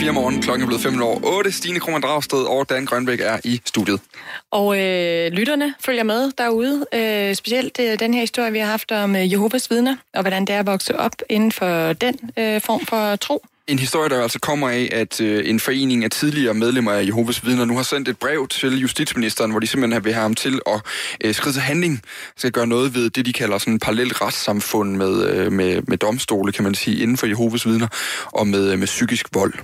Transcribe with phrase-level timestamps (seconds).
[0.00, 0.42] 4 morgen.
[0.42, 1.52] Klokken er blevet 5 år 8.
[1.52, 4.00] Stine Krohmann Dragsted og Dan Grønbæk er i studiet.
[4.50, 6.86] Og øh, lytterne følger med derude.
[6.94, 10.44] Øh, specielt øh, den her historie, vi har haft om øh, Jehovas vidner, og hvordan
[10.44, 13.44] det er at vokse op inden for den øh, form for tro.
[13.66, 17.46] En historie, der altså kommer af, at øh, en forening af tidligere medlemmer af Jehovas
[17.46, 20.60] vidner nu har sendt et brev til justitsministeren, hvor de simpelthen vil have ham til
[20.66, 20.80] at
[21.20, 22.02] øh, skride til handling,
[22.36, 25.96] skal gøre noget ved det, de kalder sådan en parallelt retssamfund med, øh, med, med
[25.98, 27.88] domstole, kan man sige, inden for Jehovas vidner,
[28.24, 29.54] og med, øh, med psykisk vold.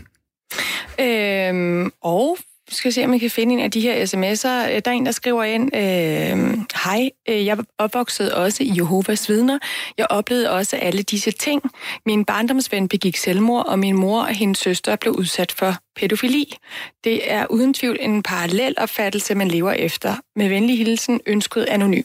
[1.00, 2.38] Øhm, og
[2.68, 4.70] skal se, om jeg kan finde en af de her sms'er.
[4.74, 9.28] Øh, der er en, der skriver ind, øhm, øh, Hej, jeg opvoksede også i Jehovas
[9.28, 9.58] vidner.
[9.98, 11.62] Jeg oplevede også alle disse ting.
[12.06, 16.56] Min barndomsven begik selvmord, og min mor og hendes søster blev udsat for pædofili.
[17.04, 20.14] Det er uden tvivl en parallel opfattelse, man lever efter.
[20.36, 22.04] Med venlig hilsen, ønsket anonym.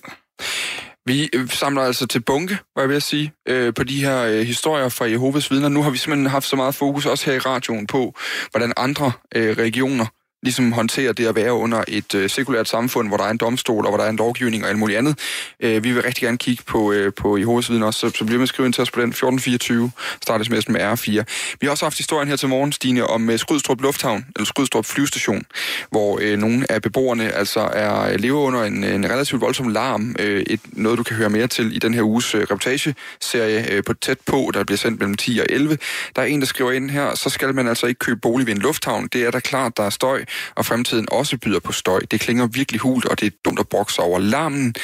[1.06, 4.42] Vi øh, samler altså til bunke, hvad jeg vil sige, øh, på de her øh,
[4.42, 5.70] historier fra Jehovas vidner.
[5.70, 8.16] Nu har vi simpelthen haft så meget fokus, også her i radioen, på,
[8.52, 10.06] hvordan andre øh, regioner
[10.44, 13.86] ligesom håndtere det at være under et øh, sekulært samfund, hvor der er en domstol,
[13.86, 15.20] og hvor der er en lovgivning og alt muligt andet.
[15.60, 18.38] Øh, vi vil rigtig gerne kigge på, øh, på Jehovas hovedsiden også, så, så bliver
[18.38, 21.24] man skrive ind til os på den 1424, startes med med R4.
[21.60, 24.86] Vi har også haft historien her til morgen, Stine, om øh, Skrydstrup Lufthavn, eller Skrydstrup
[24.86, 25.44] Flyvestation,
[25.90, 29.68] hvor øh, nogle af beboerne altså er øh, lever under en, øh, en relativt voldsom
[29.68, 30.16] larm.
[30.20, 33.84] Øh, et, noget, du kan høre mere til i den her uges øh, reportageserie øh,
[33.84, 35.78] på Tæt på, der bliver sendt mellem 10 og 11.
[36.16, 38.54] Der er en, der skriver ind her, så skal man altså ikke købe bolig ved
[38.54, 39.08] en lufthavn.
[39.14, 40.26] Det er da klart, der er støj,
[40.56, 42.00] og fremtiden også byder på støj.
[42.12, 44.76] Det klinger virkelig hult, og det er dumt at brokse over larmen.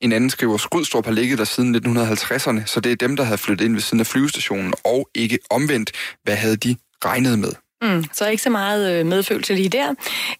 [0.00, 3.38] En anden skriver, Skrydstrup har ligget der siden 1950'erne, så det er dem, der havde
[3.38, 5.92] flyttet ind ved siden af flyvestationen, og ikke omvendt.
[6.22, 7.52] Hvad havde de regnet med?
[7.82, 9.94] Mm, så ikke så meget øh, medfølelse lige der.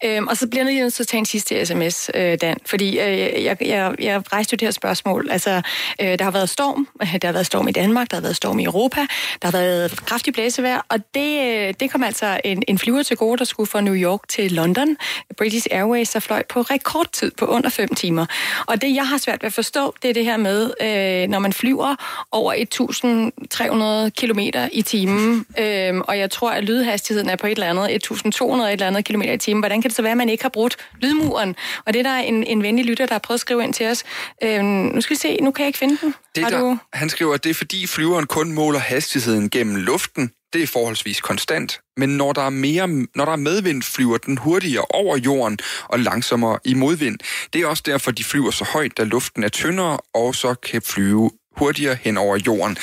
[0.05, 2.99] Øhm, og så bliver jeg nødt til at tage en sidste sms, øh, Dan, fordi
[2.99, 5.27] øh, jeg, jeg, jeg rejste jo det her spørgsmål.
[5.31, 5.61] Altså,
[6.01, 6.87] øh, der har været storm.
[7.21, 8.99] Der har været storm i Danmark, der har været storm i Europa,
[9.41, 13.17] der har været kraftig blæsevejr, og det, øh, det kom altså en, en flyver til
[13.17, 14.97] gode, der skulle fra New York til London.
[15.37, 18.25] British Airways, der fløj på rekordtid på under 5 timer.
[18.65, 21.39] Og det, jeg har svært ved at forstå, det er det her med, øh, når
[21.39, 21.95] man flyver
[22.31, 24.39] over 1.300 km
[24.71, 28.73] i timen, øh, og jeg tror, at lydhastigheden er på et eller andet 1200 et
[28.73, 29.61] eller andet kilometer i timen.
[29.61, 31.55] Hvordan kan det så være, at man ikke har brudt lydmuren?
[31.85, 33.87] Og det er der en, en venlig lytter, der har prøvet at skrive ind til
[33.87, 34.03] os.
[34.43, 36.15] Øhm, nu skal vi se, nu kan jeg ikke finde den.
[36.35, 36.77] Det der, du...
[36.93, 40.31] Han skriver, at det er fordi flyveren kun måler hastigheden gennem luften.
[40.53, 41.79] Det er forholdsvis konstant.
[41.97, 45.99] Men når der er, mere, når der er medvind, flyver den hurtigere over jorden og
[45.99, 47.19] langsommere i modvind.
[47.53, 50.81] Det er også derfor, de flyver så højt, da luften er tyndere, og så kan
[50.81, 52.77] flyve hurtigere hen over jorden.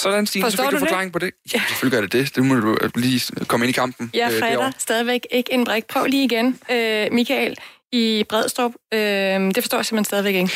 [0.00, 1.30] Sådan, Stine, Forstår så fik du forklaring på det.
[1.54, 2.36] Ja, selvfølgelig gør det det.
[2.36, 4.10] Det må du lige komme ind i kampen.
[4.14, 5.86] Jeg øh, fatter stadigvæk ikke en brik.
[5.86, 7.56] Prøv lige igen, øh, Michael
[7.92, 8.72] i Bredstrup.
[8.94, 10.52] Øh, det forstår jeg simpelthen stadigvæk ikke.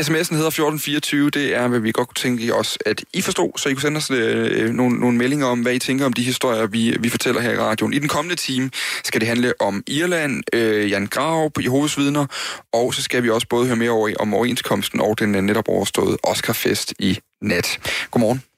[0.00, 1.30] SMS'en hedder 1424.
[1.30, 3.96] Det er, hvad vi godt kunne tænke os, at I forstod, så I kunne sende
[3.96, 7.40] os øh, nogle, nogle meldinger om, hvad I tænker om de historier, vi, vi fortæller
[7.40, 7.92] her i radioen.
[7.92, 8.70] I den kommende time
[9.04, 12.26] skal det handle om Irland, øh, Jan Grav på Jehovas vidner,
[12.72, 15.68] og så skal vi også både høre mere over om overenskomsten og den øh, netop
[15.68, 17.80] overståede Oscarfest i nat.
[18.10, 18.51] Godmorgen.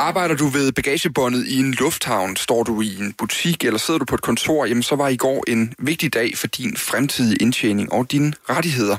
[0.00, 4.04] Arbejder du ved bagagebåndet i en lufthavn, står du i en butik eller sidder du
[4.04, 7.92] på et kontor, jamen så var i går en vigtig dag for din fremtidige indtjening
[7.92, 8.96] og dine rettigheder.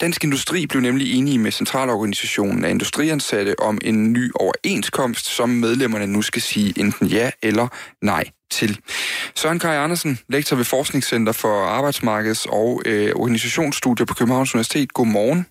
[0.00, 6.06] Dansk Industri blev nemlig enige med Centralorganisationen af Industriansatte om en ny overenskomst, som medlemmerne
[6.06, 7.68] nu skal sige enten ja eller
[8.02, 8.78] nej til.
[9.34, 14.92] Søren Kaj Andersen, lektor ved Forskningscenter for Arbejdsmarkeds- og øh, Organisationsstudier på Københavns Universitet.
[14.92, 15.46] Godmorgen.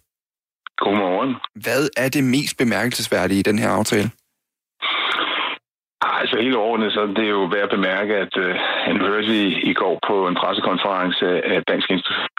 [0.84, 1.31] Godmorgen.
[1.66, 4.09] Hvad er det mest bemærkelsesværdige i den her aftale?
[6.22, 10.00] Altså helt overordnet, så det er jo værd at bemærke, at uh, i, i går
[10.08, 11.88] på en pressekonference af Dansk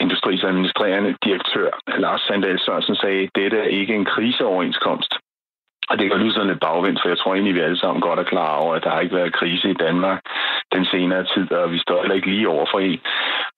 [0.01, 1.71] Industris administrerende direktør,
[2.05, 5.13] Lars Sandal Sørensen, sagde, at dette er ikke en kriseoverenskomst.
[5.89, 8.19] Og det kan lyde sådan lidt bagvendt, for jeg tror egentlig, vi alle sammen godt
[8.19, 10.21] er klar over, at der har ikke været krise i Danmark
[10.73, 13.01] den senere tid, og vi står heller ikke lige over for en.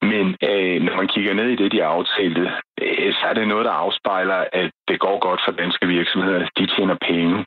[0.01, 2.51] Men øh, når man kigger ned i det, de aftalte,
[2.81, 6.47] øh, så er det noget, der afspejler, at det går godt for danske virksomheder.
[6.57, 7.45] De tjener penge.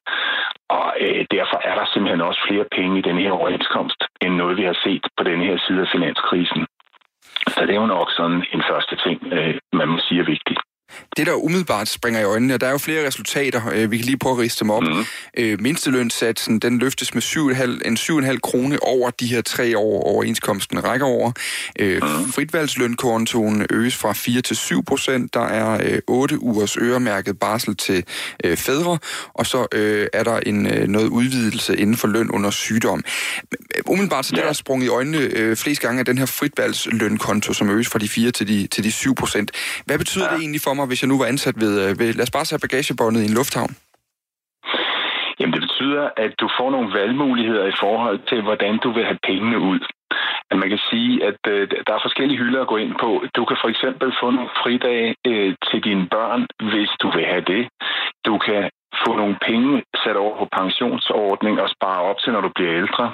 [0.69, 4.57] Og øh, derfor er der simpelthen også flere penge i den her overenskomst, end noget,
[4.57, 6.67] vi har set på den her side af finanskrisen.
[7.55, 10.61] Så det er jo nok sådan en første ting, øh, man må sige er vigtigt.
[11.17, 14.07] Det, der umiddelbart springer i øjnene, og der er jo flere resultater, øh, vi kan
[14.07, 14.83] lige prøve at riste dem op.
[14.83, 15.05] Mm.
[15.37, 20.85] Øh, mindstelønssatsen, den løftes med 7,5, en 7,5 krone over de her tre år, overenskomsten
[20.85, 21.33] rækker over.
[21.81, 22.33] Mm.
[22.33, 25.35] Fritvalgslønkontoen øges fra 4 til 7 procent.
[25.35, 28.05] Der er øh, 8 ugers øremærket barsel til
[28.57, 28.99] fædre,
[29.35, 29.67] og så
[30.13, 30.55] er der en
[30.91, 33.05] noget udvidelse inden for løn under sygdom.
[33.87, 34.43] Umiddelbart så ja.
[34.43, 38.09] der er sprunget i øjnene flest gange af den her fritvalgslønkonto, som øges fra de
[38.09, 39.51] 4 til de, til de 7 procent.
[39.85, 40.31] Hvad betyder ja.
[40.35, 42.45] det egentlig for mig, hvis jeg nu var ansat ved, øh, ved lad os bare
[42.45, 43.73] sætte bagagebåndet i en lufthavn?
[45.39, 49.05] Jamen det betyder betyder, at du får nogle valgmuligheder i forhold til, hvordan du vil
[49.05, 49.81] have pengene ud.
[50.51, 53.11] At man kan sige, at øh, der er forskellige hylder at gå ind på.
[53.37, 57.45] Du kan for eksempel få nogle fridage øh, til dine børn, hvis du vil have
[57.55, 57.69] det.
[58.27, 58.71] Du kan
[59.05, 63.07] få nogle penge sat over på pensionsordning og spare op til, når du bliver ældre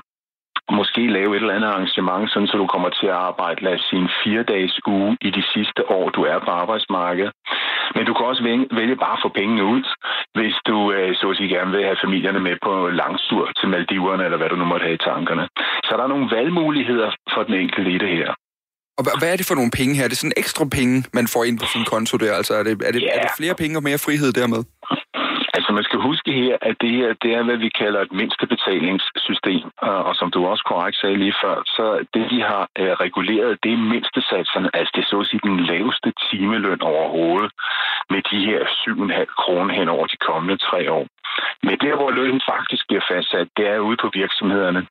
[0.73, 3.87] måske lave et eller andet arrangement, sådan så du kommer til at arbejde, lad os
[3.89, 7.33] sige, en fire-dages uge i de sidste år, du er på arbejdsmarkedet.
[7.95, 8.43] Men du kan også
[8.81, 9.85] vælge bare at få pengene ud,
[10.35, 14.25] hvis du øh, så at sige gerne vil have familierne med på langstur til Maldiverne,
[14.25, 15.45] eller hvad du nu måtte have i tankerne.
[15.87, 18.31] Så der er nogle valgmuligheder for den enkelte i det her.
[18.99, 20.05] Og hvad er det for nogle penge her?
[20.05, 22.33] Er det sådan ekstra penge, man får ind på sin konto der?
[22.41, 23.17] Altså er det, er det, yeah.
[23.17, 24.63] er det flere penge og mere frihed dermed?
[25.75, 29.67] Man skal huske her, at det her det er, hvad vi kalder et mindstebetalingssystem.
[30.09, 31.85] Og som du også korrekt sagde lige før, så
[32.15, 35.61] det de har øh, reguleret, det er mindstesatserne, altså det er så at sige den
[35.61, 37.51] laveste timeløn overhovedet,
[38.11, 41.07] med de her 7,5 kroner hen over de kommende tre år.
[41.63, 44.87] Men der, hvor lønnen faktisk bliver fastsat, det er ude på virksomhederne.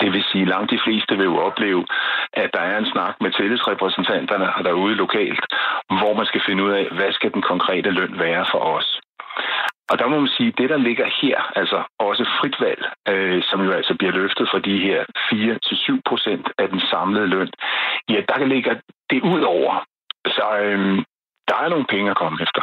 [0.00, 1.86] Det vil sige, at langt de fleste vil jo opleve,
[2.32, 5.44] at der er en snak med tillidsrepræsentanterne derude lokalt,
[5.98, 9.00] hvor man skal finde ud af, hvad skal den konkrete løn være for os.
[9.90, 12.82] Og der må man sige, at det, der ligger her, altså også frit valg,
[13.12, 15.00] øh, som jo altså bliver løftet fra de her
[15.98, 17.50] 4-7 procent af den samlede løn,
[18.08, 18.74] ja, der ligger
[19.10, 19.84] det ud over.
[20.26, 20.78] Så øh,
[21.48, 22.62] der er nogle penge at komme efter.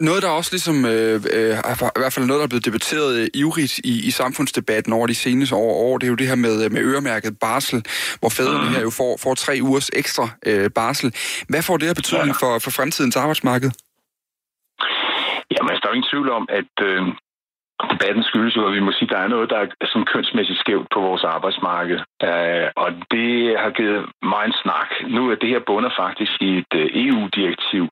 [0.00, 1.54] Noget, der også ligesom, øh, øh,
[1.96, 5.14] i hvert fald noget, der er blevet debatteret øh, ivrigt i, i samfundsdebatten over de
[5.14, 7.84] seneste år, år, det er jo det her med, med øremærket barsel,
[8.20, 11.14] hvor fædrene her jo får, får tre ugers ekstra øh, barsel.
[11.48, 13.70] Hvad får det her betydning for, for fremtidens arbejdsmarked?
[15.54, 17.02] Jamen, altså, der er ingen tvivl om, at øh,
[17.92, 20.60] debatten skyldes jo, at vi må sige, at der er noget, der er sådan kønsmæssigt
[20.60, 21.98] skævt på vores arbejdsmarked.
[22.28, 23.30] Øh, og det
[23.62, 24.90] har givet mig en snak.
[25.16, 27.84] Nu er det her bunder faktisk i et øh, EU-direktiv.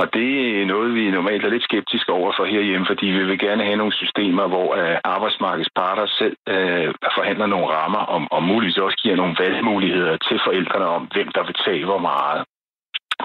[0.00, 0.28] Og det
[0.62, 3.76] er noget, vi normalt er lidt skeptiske over for herhjemme, fordi vi vil gerne have
[3.76, 8.98] nogle systemer, hvor øh, arbejdsmarkedets parter selv øh, forhandler nogle rammer, og, og muligvis også
[9.02, 12.44] giver nogle valgmuligheder til forældrene om, hvem der vil tage hvor meget.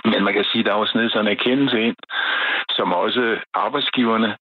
[0.06, 1.95] Men man kan sige, at der er også nede sådan en erkendelse ind,
[2.69, 4.38] som også arbejdsgiverne,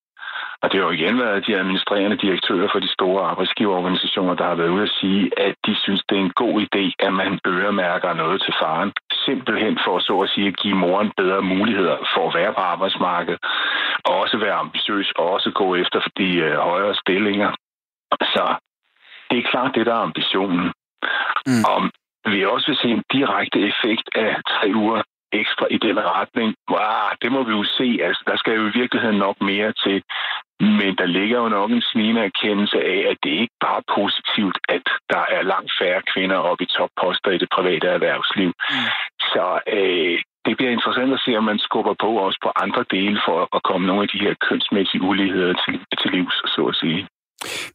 [0.63, 4.55] og det har jo igen været de administrerende direktører for de store arbejdsgiverorganisationer, der har
[4.55, 8.15] været ude at sige, at de synes, det er en god idé, at man øremærker
[8.15, 8.93] noget til faren.
[9.13, 13.41] Simpelthen for så at sige at give moren bedre muligheder for at være på arbejdsmarkedet,
[14.05, 17.51] og også være ambitiøs, og også gå efter de øh, højere stillinger.
[18.21, 18.55] Så
[19.31, 20.73] det er klart det, der er ambitionen.
[21.47, 21.65] Mm.
[21.71, 21.79] Og
[22.33, 25.03] vi også vil se en direkte effekt af tre uger
[25.33, 26.55] ekstra i den retning.
[26.71, 27.99] Wow, det må vi jo se.
[28.03, 30.03] Altså, der skal jo i virkeligheden nok mere til.
[30.61, 34.59] Men der ligger jo nok en snigende erkendelse af, at det ikke bare er positivt,
[34.69, 38.49] at der er langt færre kvinder oppe i topposter i det private erhvervsliv.
[38.49, 38.89] Mm.
[39.33, 43.21] Så øh, det bliver interessant at se, om man skubber på også på andre dele
[43.27, 47.09] for at komme nogle af de her kønsmæssige uligheder til, til livs, så at sige.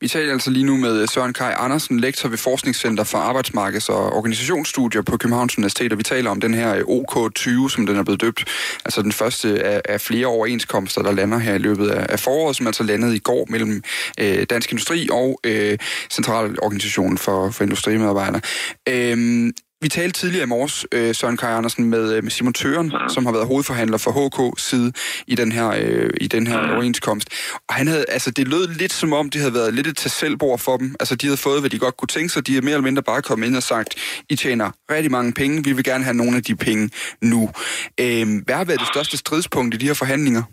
[0.02, 3.90] Vi taler altså lige nu med øh, Søren Kai Andersen, lektor ved Forskningscenter for Arbejdsmarkeds-
[3.90, 7.96] og Organisationsstudier på Københavns Universitet, og vi taler om den her øh, OK20, som den
[7.98, 8.46] er blevet døbt.
[8.86, 12.56] Altså den første af, af flere overenskomster, der lander her i løbet af, af foråret,
[12.56, 13.84] som altså landede i går mellem
[14.20, 15.78] øh, Dansk Industri og øh,
[16.10, 18.42] Centralorganisationen for, for Industrimedarbejdere.
[18.90, 19.52] Øh,
[19.84, 22.98] vi talte tidligere i morges, øh, Søren Kaj Andersen, med, øh, med Simon Tøren, ja.
[23.10, 24.94] som har været hovedforhandler for HK side
[25.28, 26.74] i den her, øh, i den her ja.
[26.74, 27.30] overenskomst.
[27.70, 30.60] Og han havde, altså, det lød lidt som om, det havde været lidt et tasselbord
[30.60, 30.96] for dem.
[31.00, 32.48] Altså, de havde fået, hvad de godt kunne tænke sig.
[32.48, 33.96] De er mere eller mindre bare kommet ind og sagt,
[34.30, 36.90] I tjener rigtig mange penge, vi vil gerne have nogle af de penge
[37.22, 37.50] nu.
[38.00, 40.44] Øh, hvad har været det største stridspunkt i de her forhandlinger?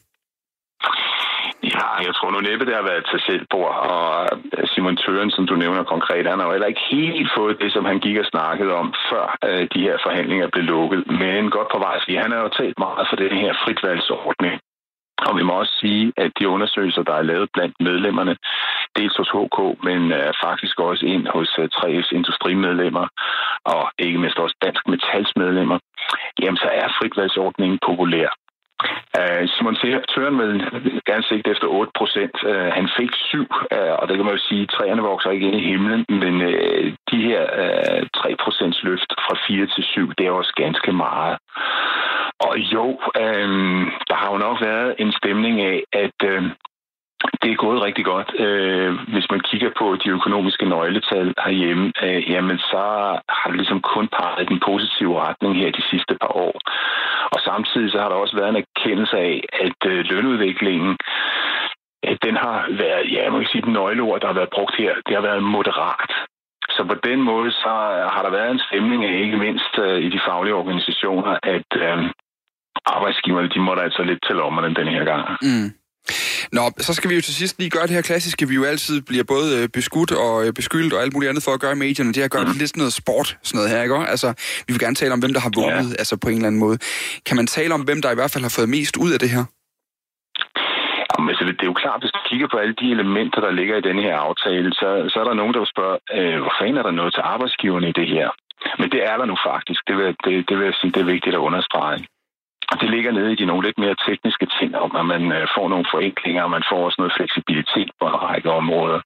[2.06, 5.54] Jeg tror nu næppe, det har været til selvbord, og øh, Simon Tøren, som du
[5.54, 8.72] nævner konkret, han har jo heller ikke helt fået det, som han gik og snakkede
[8.72, 11.00] om, før øh, de her forhandlinger blev lukket.
[11.06, 14.60] Men godt på vej, fordi han har jo talt meget for den her fritvalgsordning.
[15.28, 18.36] Og vi må også sige, at de undersøgelser, der er lavet blandt medlemmerne,
[18.96, 23.06] dels hos HK, men øh, faktisk også ind hos øh, 3F's industrimedlemmer,
[23.64, 25.78] og ikke mindst også Dansk Metals medlemmer,
[26.42, 28.28] jamen så er fritvalgsordningen populær.
[29.18, 29.76] Uh, Simon
[30.10, 30.54] Tøren vil
[31.06, 32.36] gerne sigte efter 8 procent.
[32.50, 35.30] Uh, han fik 7, uh, øh, og det kan man jo sige, at træerne vokser
[35.30, 39.84] ikke ind i himlen, men uh, de her uh, 3 procents løft fra 4 til
[39.84, 41.36] 7, det er også ganske meget.
[42.46, 42.86] Og jo,
[43.22, 46.44] uh, der har jo nok været en stemning af, at uh,
[47.42, 48.30] det er gået rigtig godt.
[48.38, 52.84] Øh, hvis man kigger på de økonomiske nøgletal herhjemme, øh, jamen så
[53.28, 56.54] har det ligesom kun peget den positive retning her de sidste par år.
[57.34, 60.96] Og samtidig så har der også været en erkendelse af, at øh, lønudviklingen
[62.26, 65.14] den har været, ja, man kan sige, den nøgleord, der har været brugt her, det
[65.14, 66.12] har været moderat.
[66.70, 67.72] Så på den måde så
[68.14, 69.72] har der været en stemning af, ikke mindst
[70.06, 72.10] i de faglige organisationer, at øh,
[72.86, 75.24] arbejdsgiverne, de måtte altså lidt til lommerne den her gang.
[75.42, 75.68] Mm.
[76.52, 78.48] Nå, så skal vi jo til sidst lige gøre det her klassiske.
[78.48, 81.52] Vi jo altid bliver både øh, beskudt og øh, beskyldt og alt muligt andet for
[81.54, 82.12] at gøre i medierne.
[82.14, 82.58] Det her gør mm.
[82.60, 83.96] lidt sådan noget sport, sådan noget her, ikke?
[84.14, 84.28] Altså,
[84.66, 86.00] vi vil gerne tale om, hvem der har vundet, ja.
[86.02, 86.78] altså på en eller anden måde.
[87.26, 89.30] Kan man tale om, hvem der i hvert fald har fået mest ud af det
[89.36, 89.44] her?
[91.10, 93.76] Jamen, altså, det er jo klart, hvis du kigger på alle de elementer, der ligger
[93.76, 96.78] i denne her aftale, så, så er der nogen, der vil spørge, øh, hvor fanden
[96.80, 98.28] er der noget til arbejdsgiverne i det her?
[98.80, 99.80] Men det er der nu faktisk.
[99.88, 101.98] Det vil, det, det vil jeg sige, det er vigtigt at understrege.
[102.80, 105.68] Det ligger nede i de nogle lidt mere tekniske ting, om at man øh, får
[105.68, 109.00] nogle forenklinger, og man får også noget fleksibilitet på en række områder.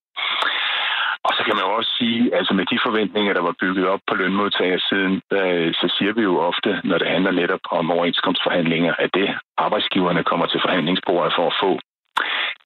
[1.27, 4.01] Og så kan man jo også sige, altså med de forventninger, der var bygget op
[4.09, 9.11] på lønmodtagersiden, øh, så siger vi jo ofte, når det handler netop om overenskomstforhandlinger, at
[9.15, 11.71] det arbejdsgiverne kommer til forhandlingsbordet for at få,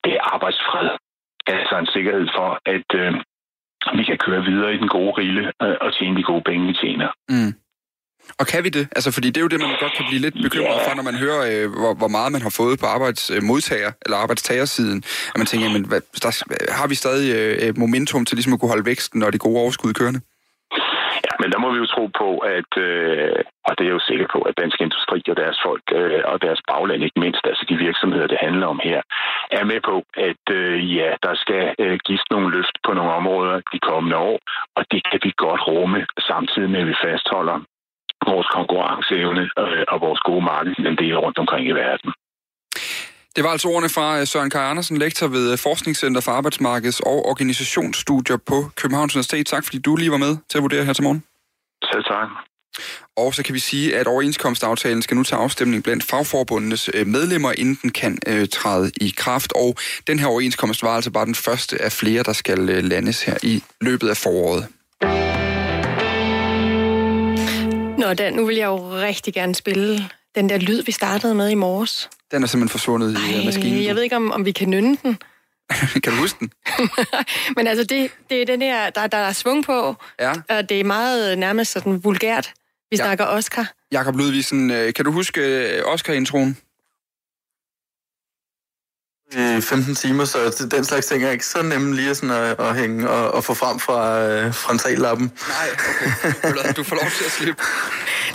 [0.05, 0.88] det er arbejdsfred.
[1.47, 3.12] Altså en sikkerhed for, at øh,
[3.99, 6.75] vi kan køre videre i den gode rille øh, og tjene de gode penge, vi
[6.83, 7.09] tjener.
[7.28, 7.52] Mm.
[8.40, 8.85] Og kan vi det?
[8.97, 11.16] Altså, fordi det er jo det, man godt kan blive lidt bekymret for, når man
[11.25, 14.99] hører, øh, hvor, hvor meget man har fået på arbejdsmodtager- eller arbejdstagersiden.
[15.32, 16.30] At man tænker, jamen, hvad, der,
[16.80, 19.92] har vi stadig øh, momentum til ligesom at kunne holde væksten og det gode overskud
[19.92, 20.20] kørende?
[21.26, 24.26] Ja, men der må vi jo tro på, at, øh, og det er jo sikker
[24.35, 27.76] på, at dansk industri og deres folk øh, og deres bagland, ikke mindst, altså de
[27.76, 29.00] virksomheder, det handler om her,
[29.58, 29.97] er med på,
[30.28, 34.38] at øh, ja, der skal øh, gives nogle løft på nogle områder de kommende år,
[34.76, 37.58] og det kan vi godt rumme, samtidig med, at vi fastholder
[38.35, 42.11] vores konkurrenceevne øh, og vores gode markedsandel rundt omkring i verden.
[43.37, 47.00] Det var altså ordene fra øh, Søren Kaj Andersen, lektor ved øh, Forskningscenter for Arbejdsmarkeds-
[47.11, 49.47] og Organisationsstudier på Københavns Universitet.
[49.47, 51.23] Tak fordi du lige var med til at vurdere her til morgen.
[51.92, 52.28] Selv tak.
[53.16, 57.78] Og så kan vi sige, at overenskomstaftalen skal nu tage afstemning blandt fagforbundenes medlemmer, inden
[57.82, 59.52] den kan øh, træde i kraft.
[59.52, 59.75] Og
[60.06, 63.37] den her overenskomst var altså bare den første af flere, der skal øh, landes her
[63.42, 64.68] i løbet af foråret.
[67.99, 71.50] Nå, Dan, nu vil jeg jo rigtig gerne spille den der lyd, vi startede med
[71.50, 72.11] i morges.
[72.31, 73.85] Den er simpelthen forsvundet Ej, i øh, maskinen.
[73.85, 75.19] Jeg ved ikke, om, om vi kan nynne den.
[76.02, 76.52] kan du huske den?
[77.57, 80.33] Men altså, det, det er den der, der, der er svung på, ja.
[80.49, 82.52] og det er meget nærmest sådan vulgært.
[82.90, 83.05] Vi ja.
[83.05, 83.73] snakker Oscar.
[83.93, 85.83] Jakob Ludvigsen, øh, kan du huske øh,
[89.28, 89.62] Oscar-introen?
[89.62, 93.08] 15 timer, så den slags ting er ikke så nemme lige sådan at, at hænge
[93.11, 95.32] og, og få frem fra øh, frontallappen.
[95.49, 95.68] Nej,
[96.44, 96.73] okay.
[96.76, 97.62] Du får lov til at slippe.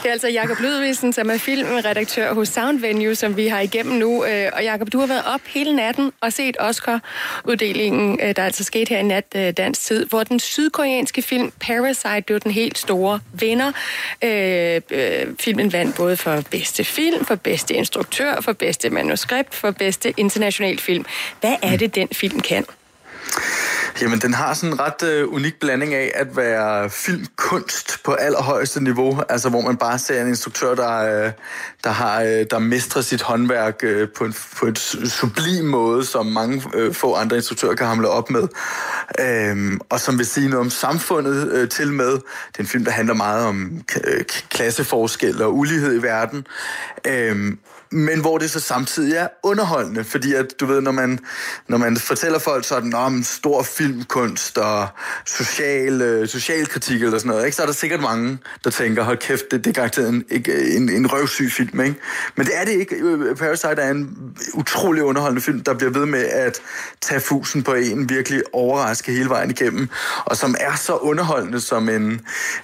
[0.04, 3.96] Det er altså Jakob Ludvigsen, som er filmredaktør hos Sound Venue, som vi har igennem
[3.96, 4.26] nu.
[4.26, 8.64] Øh, og Jakob, du har været op hele natten og set Oscar-uddelingen, øh, der altså
[8.64, 12.78] skete her i nat øh, dansk tid, hvor den sydkoreanske film Parasite blev den helt
[12.78, 13.72] store vinder.
[15.40, 20.80] Filmen vandt både for bedste film, for bedste instruktør, for bedste manuskript, for bedste international
[20.84, 21.06] film.
[21.42, 22.66] Hvad er det, den film kan?
[24.02, 28.84] Jamen, den har sådan en ret øh, unik blanding af at være filmkunst på allerhøjeste
[28.84, 31.32] niveau, altså hvor man bare ser en instruktør, der, øh,
[31.84, 36.26] der har øh, der mestrer sit håndværk øh, på, en, på et sublim måde, som
[36.26, 38.48] mange øh, få andre instruktører kan hamle op med,
[39.20, 42.12] øh, og som vil sige noget om samfundet øh, til med.
[42.12, 46.48] Det er en film, der handler meget om øh, klasseforskel og ulighed i verden,
[47.08, 47.54] øh,
[47.94, 51.20] men hvor det så samtidig er underholdende, fordi at, du ved, når man,
[51.68, 54.88] når man fortæller folk sådan om stor filmkunst og
[55.26, 59.04] social, øh, social kritik eller sådan noget, ikke, så er der sikkert mange, der tænker,
[59.04, 60.24] hold kæft, det, det er garanteret en,
[60.78, 61.96] en, en røvsyg film, ikke?
[62.36, 62.96] Men det er det ikke.
[62.96, 64.18] Øh, Parasite er en
[64.54, 66.60] utrolig underholdende film, der bliver ved med at
[67.02, 69.90] tage fusen på en, virkelig overraske hele vejen igennem,
[70.26, 72.22] og som er så underholdende som en,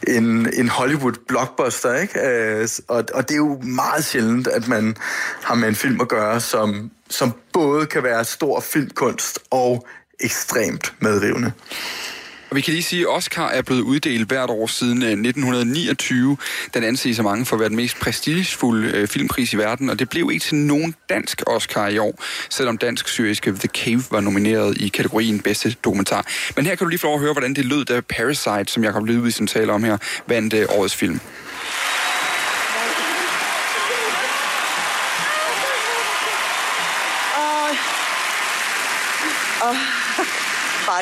[0.07, 2.19] en, en Hollywood-blockbuster, ikke?
[2.19, 4.95] Øh, og, og det er jo meget sjældent, at man
[5.43, 9.87] har med en film at gøre, som, som både kan være stor filmkunst og
[10.19, 11.51] ekstremt medrivende.
[12.49, 16.37] Og vi kan lige sige, at Oscar er blevet uddelt hvert år siden øh, 1929.
[16.73, 19.99] Den anses af mange for at være den mest prestigefulde øh, filmpris i verden, og
[19.99, 24.77] det blev ikke til nogen dansk Oscar i år, selvom dansk-syriske The Cave var nomineret
[24.77, 26.25] i kategorien bedste dokumentar.
[26.55, 28.83] Men her kan du lige få lov at høre, hvordan det lød, da Parasite, som
[28.83, 29.97] Jacob Ludvigsen taler om her,
[30.27, 31.19] vandt øh, årets film.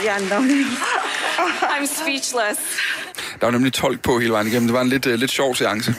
[0.04, 0.38] de andre.
[1.74, 2.60] I'm speechless.
[3.40, 4.68] Der var nemlig tolk på hele vejen igennem.
[4.68, 5.96] Det var en lidt, uh, lidt sjov seance.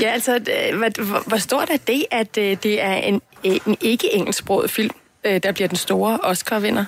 [0.00, 0.40] Ja, altså,
[0.74, 4.90] hvor, hvor stort er det, at øh, det er en, en ikke-engelsksproget film,
[5.24, 6.84] øh, der bliver den store Oscar-vinder?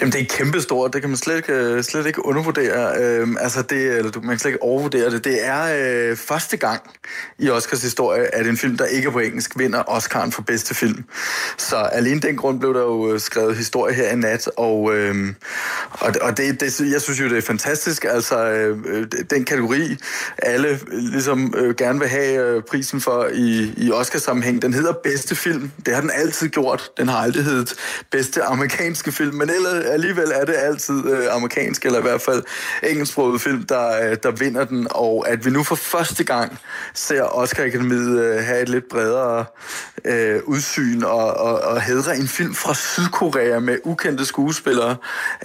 [0.00, 0.92] Jamen, det er kæmpestort.
[0.92, 3.02] Det kan man slet ikke, øh, slet ikke undervurdere.
[3.02, 5.24] Øhm, altså, det, eller man kan slet ikke overvurdere det.
[5.24, 5.62] Det er
[6.10, 6.82] øh, første gang
[7.38, 10.74] i Oscars historie, at en film, der ikke er på engelsk, vinder Oscar'en for bedste
[10.74, 11.04] film.
[11.58, 15.34] Så alene den grund blev der jo øh, skrevet historie her i nat, og, øh,
[15.90, 18.04] og, og det, det, jeg synes jo, det er fantastisk.
[18.04, 19.96] Altså, øh, øh den kategori,
[20.38, 25.34] alle ligesom øh, gerne vil have øh, prisen for i, i Oscars-sammenhæng, den hedder bedste
[25.34, 25.70] film.
[25.86, 26.90] Det har den altid gjort.
[26.96, 27.74] Den har aldrig heddet
[28.10, 32.42] bedste amerikanske film, men ellers alligevel er det altid øh, amerikansk, eller i hvert fald
[32.82, 36.58] engelsksproget film, der, øh, der vinder den, og at vi nu for første gang
[36.94, 39.44] ser Oscar Akademiet øh, have et lidt bredere
[40.04, 44.96] øh, udsyn og, og, og hedre en film fra Sydkorea med ukendte skuespillere,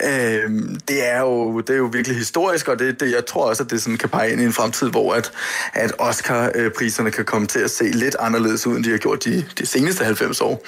[0.04, 0.52] øh,
[0.88, 3.72] det, er jo, det er jo virkelig historisk, og det, det, jeg tror også, at
[3.72, 5.32] det sådan kan pege ind i en fremtid, hvor at,
[5.74, 9.46] at Oscar-priserne kan komme til at se lidt anderledes ud, end de har gjort de,
[9.60, 10.66] de seneste 90 år.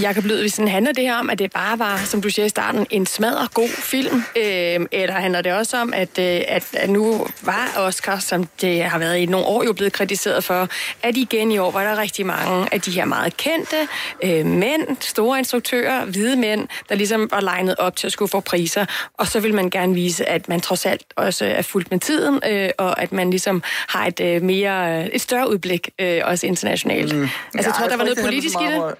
[0.00, 2.86] Jakob sådan handler det her om, at det bare var, som du siger i starten,
[2.94, 7.26] en smadret god film, øh, eller handler det også om, at, øh, at, at nu
[7.42, 10.68] var Oscar, som det har været i nogle år jo blevet kritiseret for,
[11.02, 13.76] at igen i år var der rigtig mange af de her meget kendte
[14.24, 18.40] øh, mænd, store instruktører, hvide mænd, der ligesom var legnet op til at skulle få
[18.40, 18.86] priser,
[19.18, 22.40] og så vil man gerne vise, at man trods alt også er fuldt med tiden,
[22.46, 27.14] øh, og at man ligesom har et øh, mere et større udblik, øh, også internationalt.
[27.14, 27.22] Mm.
[27.22, 28.94] Altså, ja, jeg tror, der var noget politisk i det.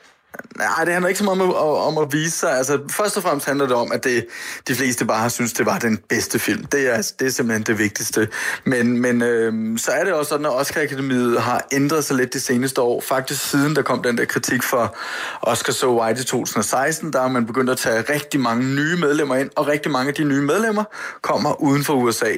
[0.56, 2.52] Nej, det handler ikke så meget om, om at vise sig.
[2.52, 4.26] Altså, først og fremmest handler det om, at det,
[4.68, 6.64] de fleste bare har synes, det var den bedste film.
[6.64, 8.28] Det er, det er simpelthen det vigtigste.
[8.64, 12.34] Men, men øh, så er det også sådan, at Oscar Akademiet har ændret sig lidt
[12.34, 13.00] de seneste år.
[13.00, 14.96] Faktisk siden der kom den der kritik for
[15.42, 19.34] Oscar So White i 2016, der har man begyndt at tage rigtig mange nye medlemmer
[19.34, 20.84] ind, og rigtig mange af de nye medlemmer
[21.22, 22.32] kommer uden for USA.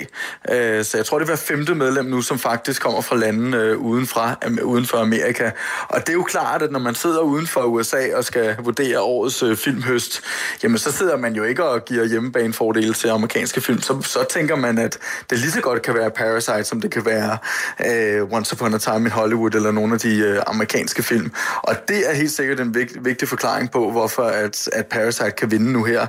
[0.50, 3.58] Øh, så jeg tror, det er hver femte medlem nu, som faktisk kommer fra lande
[3.58, 5.50] øh, uden, fra, øh, uden for Amerika.
[5.88, 8.56] Og det er jo klart, at når man sidder uden for USA, USA og skal
[8.64, 10.22] vurdere årets øh, filmhøst,
[10.62, 13.80] jamen så sidder man jo ikke og giver hjemmebanefordele til amerikanske film.
[13.80, 14.98] Så, så tænker man, at
[15.30, 17.38] det lige så godt kan være Parasite, som det kan være
[17.86, 21.32] øh, Once Upon a Time in Hollywood eller nogle af de øh, amerikanske film.
[21.62, 25.50] Og det er helt sikkert en vigt, vigtig forklaring på, hvorfor at, at Parasite kan
[25.50, 26.06] vinde nu her.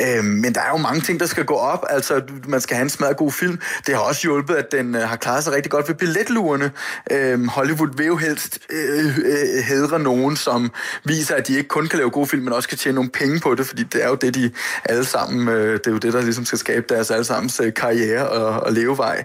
[0.00, 1.84] Øh, men der er jo mange ting, der skal gå op.
[1.90, 3.58] Altså, man skal have en smadret god film.
[3.86, 6.70] Det har også hjulpet, at den øh, har klaret sig rigtig godt ved billetlurene.
[7.10, 10.70] Øh, Hollywood vil jo helst øh, øh, øh hedre nogen, som
[11.04, 13.10] vi viser, at de ikke kun kan lave gode film, men også kan tjene nogle
[13.10, 14.50] penge på det, fordi det er jo det, de
[14.84, 18.28] alle sammen, øh, det er jo det, der ligesom skal skabe deres allesammens øh, karriere
[18.28, 19.24] og, og levevej.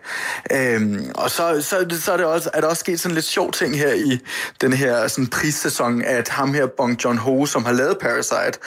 [0.52, 3.52] Øhm, og så, så, så er, det også, er der også sket sådan lidt sjov
[3.52, 4.20] ting her i
[4.62, 8.60] den her sådan, prissæson, at ham her, Bong Joon-ho, som har lavet Parasite,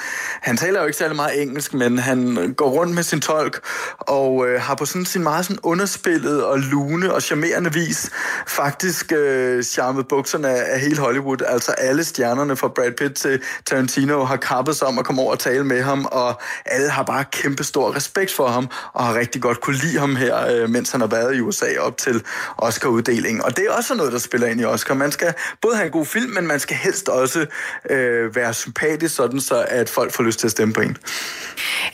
[0.43, 3.61] han taler jo ikke særlig meget engelsk, men han går rundt med sin tolk
[3.99, 8.11] og øh, har på sådan sin meget sådan underspillet og lune og charmerende vis
[8.47, 13.43] faktisk øh, charmet bukserne af, af hele Hollywood, altså alle stjernerne fra Brad Pitt til
[13.67, 17.03] Tarantino har kappet sig om at komme over og tale med ham, og alle har
[17.03, 20.71] bare kæmpe stor respekt for ham, og har rigtig godt kunne lide ham her, øh,
[20.71, 22.23] mens han har været i USA op til
[22.59, 23.45] Oscar-uddelingen.
[23.45, 24.95] Og det er også noget, der spiller ind i Oscar.
[24.95, 27.47] Man skal både have en god film, men man skal helst også
[27.91, 30.97] øh, være sympatisk, sådan så at folk får lyst til at stemme på en.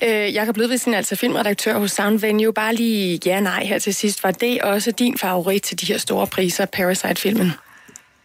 [0.02, 2.52] Øh, Jakob Ludvigsen, altså filmredaktør hos Sound Venue.
[2.52, 4.24] Bare lige ja nej her til sidst.
[4.24, 7.52] Var det også din favorit til de her store priser, Parasite-filmen?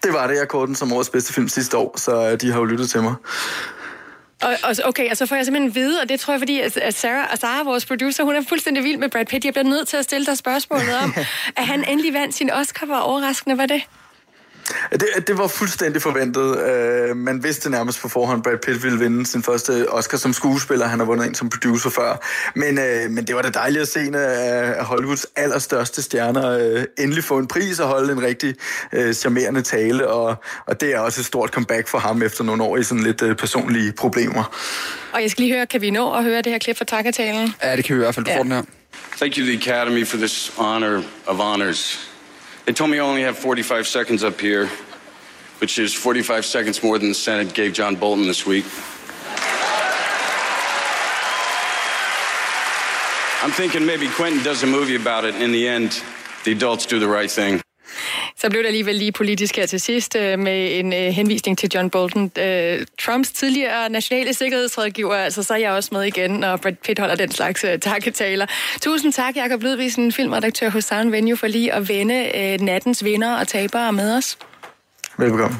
[0.03, 0.35] Det var det.
[0.35, 2.89] Jeg kårede den som årets bedste film sidste år, så øh, de har jo lyttet
[2.89, 3.15] til mig.
[4.41, 6.93] Og, og, okay, og så får jeg simpelthen vide, og det tror jeg, fordi at
[6.93, 9.45] Sarah, Sarah, vores producer, hun er fuldstændig vild med Brad Pitt.
[9.45, 11.13] Jeg bliver nødt til at stille dig spørgsmålet om,
[11.57, 12.85] at han endelig vandt sin Oscar.
[12.85, 13.81] Hvor overraskende var det?
[14.91, 16.41] Det, det var fuldstændig forventet.
[16.41, 20.33] Uh, man vidste nærmest på forhånd, at Brad Pitt ville vinde sin første Oscar som
[20.33, 20.85] skuespiller.
[20.87, 22.25] Han har vundet en som producer før.
[22.55, 26.83] Men, uh, men det var da dejligt at se en af Hollywoods allerstørste stjerner uh,
[26.97, 28.55] endelig få en pris og holde en rigtig
[28.97, 30.07] uh, charmerende tale.
[30.07, 33.03] Og, og det er også et stort comeback for ham efter nogle år i sådan
[33.03, 34.43] lidt uh, personlige problemer.
[35.13, 37.53] Og jeg skal lige høre, kan vi nå at høre det her klip fra takketalen?
[37.63, 38.25] Ja, det kan vi i hvert fald.
[38.25, 38.37] Du ja.
[38.37, 38.63] får den her.
[39.17, 42.08] Thank you to the Academy for this honor of honors.
[42.69, 44.67] They told me I only have 45 seconds up here,
[45.57, 48.63] which is 45 seconds more than the Senate gave John Bolton this week.
[53.41, 55.99] I'm thinking maybe Quentin does a movie about it, and in the end,
[56.45, 57.59] the adults do the right thing.
[58.41, 61.71] Så blev det alligevel lige politisk her til sidst øh, med en øh, henvisning til
[61.75, 62.31] John Bolton.
[62.39, 66.99] Øh, Trumps tidligere nationale sikkerhedsrådgiver, altså så er jeg også med igen, når Brad Pitt
[66.99, 68.45] holder den slags takketaler.
[68.81, 73.47] Tusind tak, Jacob Ludvigsen, filmredaktør hos Sound Venue, for lige at vende nattens vinder og
[73.47, 74.37] tabere med os.
[75.17, 75.59] Velkommen.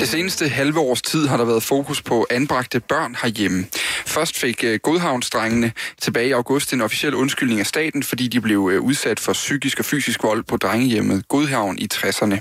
[0.00, 3.66] Det seneste halve års tid har der været fokus på anbragte børn herhjemme.
[4.06, 8.70] Først fik øh, Godhavnsdrengene tilbage i august en officiel undskyldning af staten, fordi de blev
[8.72, 12.36] øh, udsat for psykisk og fysisk vold på drengehjemmet Godhavn i 60'erne.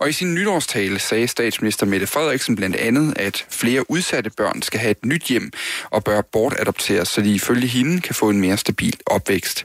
[0.00, 4.80] Og i sin nytårstale sagde statsminister Mette Frederiksen blandt andet, at flere udsatte børn skal
[4.80, 5.50] have et nyt hjem
[5.90, 9.64] og bør bortadopteres, så de ifølge hende kan få en mere stabil opvækst.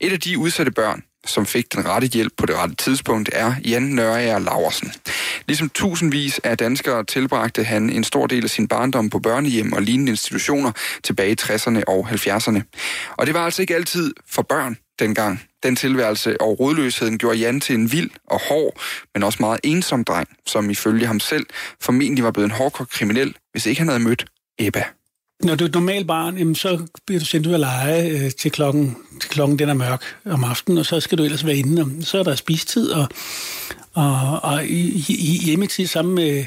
[0.00, 3.54] Et af de udsatte børn, som fik den rette hjælp på det rette tidspunkt, er
[3.64, 4.92] Jan Nørager Laversen.
[5.46, 9.82] Ligesom tusindvis af danskere tilbragte han en stor del af sin barndom på børnehjem og
[9.82, 10.72] lignende institutioner
[11.04, 12.60] tilbage i 60'erne og 70'erne.
[13.16, 15.42] Og det var altså ikke altid for børn dengang.
[15.62, 18.80] Den tilværelse og rodløsheden gjorde Jan til en vild og hård,
[19.14, 21.46] men også meget ensom dreng, som ifølge ham selv
[21.80, 24.24] formentlig var blevet en hårdkort kriminel, hvis ikke han havde mødt
[24.58, 24.84] Ebba.
[25.42, 28.30] Når du er et normalt barn, jamen, så bliver du sendt ud at lege øh,
[28.30, 31.56] til, klokken, til klokken den er mørk om aftenen, og så skal du ellers være
[31.56, 31.82] inde.
[31.82, 33.08] Og så er der spistid, og,
[33.92, 36.44] og, og i, i hjemmetid sammen med,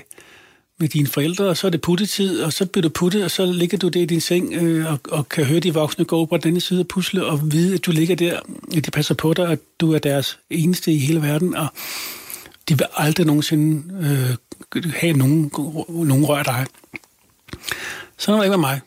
[0.79, 3.45] med dine forældre, og så er det puttetid, og så bliver du puttet, og så
[3.45, 6.37] ligger du der i din seng øh, og, og kan høre de voksne gå på
[6.37, 8.39] den side og pusle, og vide, at du ligger der,
[8.77, 11.67] at de passer på dig, at du er deres eneste i hele verden, og
[12.69, 13.83] de vil aldrig nogensinde
[14.73, 15.51] øh, have nogen,
[15.89, 16.65] nogen rør dig.
[18.21, 18.81] Sådan var det ikke med mig.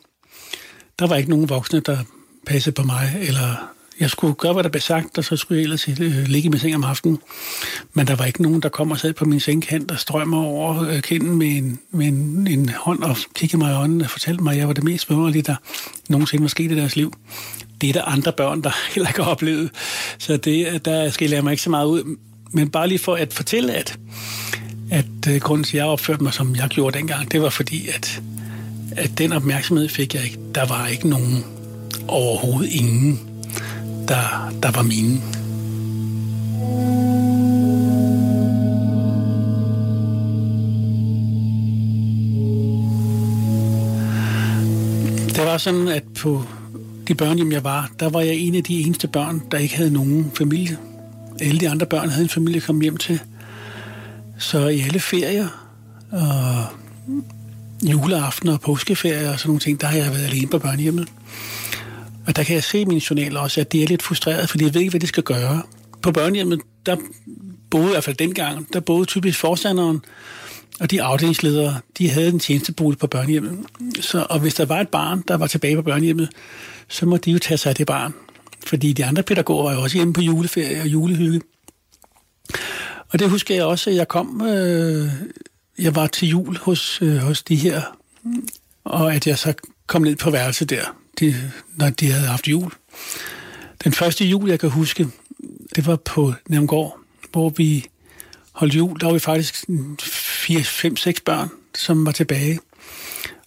[0.98, 1.98] Der var ikke nogen voksne, der
[2.46, 5.62] passede på mig, eller jeg skulle gøre, hvad der blev sagt, og så skulle jeg
[5.62, 7.18] ellers øh, ligge i min seng om aftenen.
[7.92, 10.88] Men der var ikke nogen, der kom og sad på min sengkant og strømmer over
[10.88, 14.42] øh, kinden med, en, med en, en hånd og kiggede mig i øjnene og fortalte
[14.42, 15.56] mig, at jeg var det mest smørlige, der
[16.08, 17.12] nogensinde var sket i deres liv.
[17.80, 19.70] Det er der andre børn, der heller ikke har oplevet.
[20.18, 22.16] Så det, øh, der skal jeg mig ikke så meget ud.
[22.52, 23.98] Men bare lige for at fortælle, at,
[24.90, 27.88] at øh, grunden til, at jeg opførte mig, som jeg gjorde dengang, det var fordi,
[27.88, 28.22] at
[28.96, 30.38] at den opmærksomhed fik jeg ikke.
[30.54, 31.44] Der var ikke nogen,
[32.08, 33.20] overhovedet ingen,
[34.08, 35.20] der, der var mine.
[45.34, 46.44] Det var sådan, at på
[47.08, 49.90] de børnehjem, jeg var, der var jeg en af de eneste børn, der ikke havde
[49.90, 50.78] nogen familie.
[51.40, 53.20] Alle de andre børn havde en familie at komme hjem til.
[54.38, 55.48] Så i alle ferier
[56.10, 56.64] og
[57.82, 61.08] juleaften og påskeferie og sådan nogle ting, der har jeg været alene på børnehjemmet.
[62.26, 64.64] Og der kan jeg se i mine journaler også, at de er lidt frustreret, fordi
[64.64, 65.62] jeg ved ikke, hvad de skal gøre.
[66.02, 66.96] På børnehjemmet, der
[67.70, 70.00] boede i hvert fald dengang, der boede typisk forstanderen,
[70.80, 73.58] og de afdelingsledere, de havde en tjenestebolig på børnehjemmet.
[74.00, 76.28] Så, og hvis der var et barn, der var tilbage på børnehjemmet,
[76.88, 78.14] så må de jo tage sig af det barn.
[78.66, 81.40] Fordi de andre pædagoger var jo også hjemme på juleferie og julehygge.
[83.08, 85.08] Og det husker jeg også, at jeg kom øh,
[85.78, 87.82] jeg var til jul hos, øh, hos de her,
[88.84, 89.54] og at jeg så
[89.86, 90.84] kom ned på værelset der,
[91.20, 92.72] de, når de havde haft jul.
[93.84, 95.08] Den første jul, jeg kan huske,
[95.76, 96.98] det var på Nemgård,
[97.32, 97.86] hvor vi
[98.52, 99.00] holdt jul.
[99.00, 99.66] Der var vi faktisk
[100.00, 102.58] 4, 5, 6 børn, som var tilbage.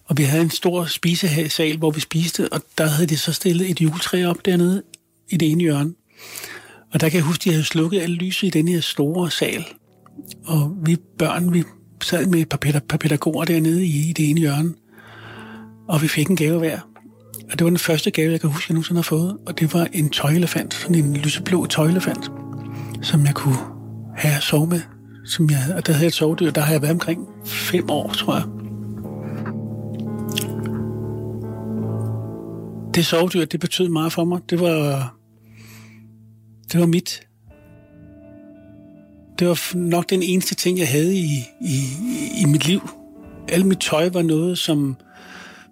[0.04, 3.70] Og vi havde en stor spisesal, hvor vi spiste, og der havde de så stillet
[3.70, 4.82] et juletræ op dernede
[5.28, 5.94] i det ene hjørne.
[6.92, 9.30] Og der kan jeg huske, at de havde slukket alle lyset i den her store
[9.30, 9.64] sal.
[10.44, 11.64] Og vi børn, vi
[12.02, 14.74] sad med et par, pædagoger dernede i, i det ene hjørne,
[15.88, 16.78] og vi fik en gave hver.
[17.50, 19.74] Og det var den første gave, jeg kan huske, jeg nogensinde har fået, og det
[19.74, 22.30] var en tøjelefant, sådan en lyseblå tøjelefant,
[23.02, 23.58] som jeg kunne
[24.16, 24.80] have sove med.
[25.24, 28.12] Som jeg, og der havde jeg et sovedyr, der har jeg været omkring fem år,
[28.12, 28.44] tror jeg.
[32.94, 34.40] Det sovedyr, det betød meget for mig.
[34.50, 35.14] Det var,
[36.72, 37.27] det var mit
[39.38, 41.82] det var nok den eneste ting, jeg havde i, i,
[42.42, 42.80] i mit liv.
[43.48, 44.96] Alt mit tøj var noget, som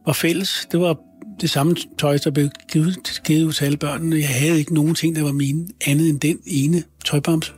[0.07, 0.69] var fælles.
[0.73, 0.97] Det var
[1.41, 4.17] det samme tøj, der blev givet, givet ud til alle børnene.
[4.17, 7.53] Jeg havde ikke nogen ting, der var mine, andet end den ene tøjbamse.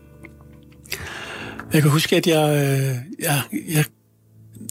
[1.72, 3.42] Jeg kan huske, at jeg, øh, jeg,
[3.74, 3.84] jeg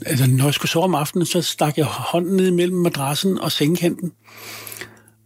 [0.06, 3.52] altså, når jeg skulle sove om aftenen, så stak jeg hånden ned mellem madrassen og
[3.52, 4.12] sengekanten,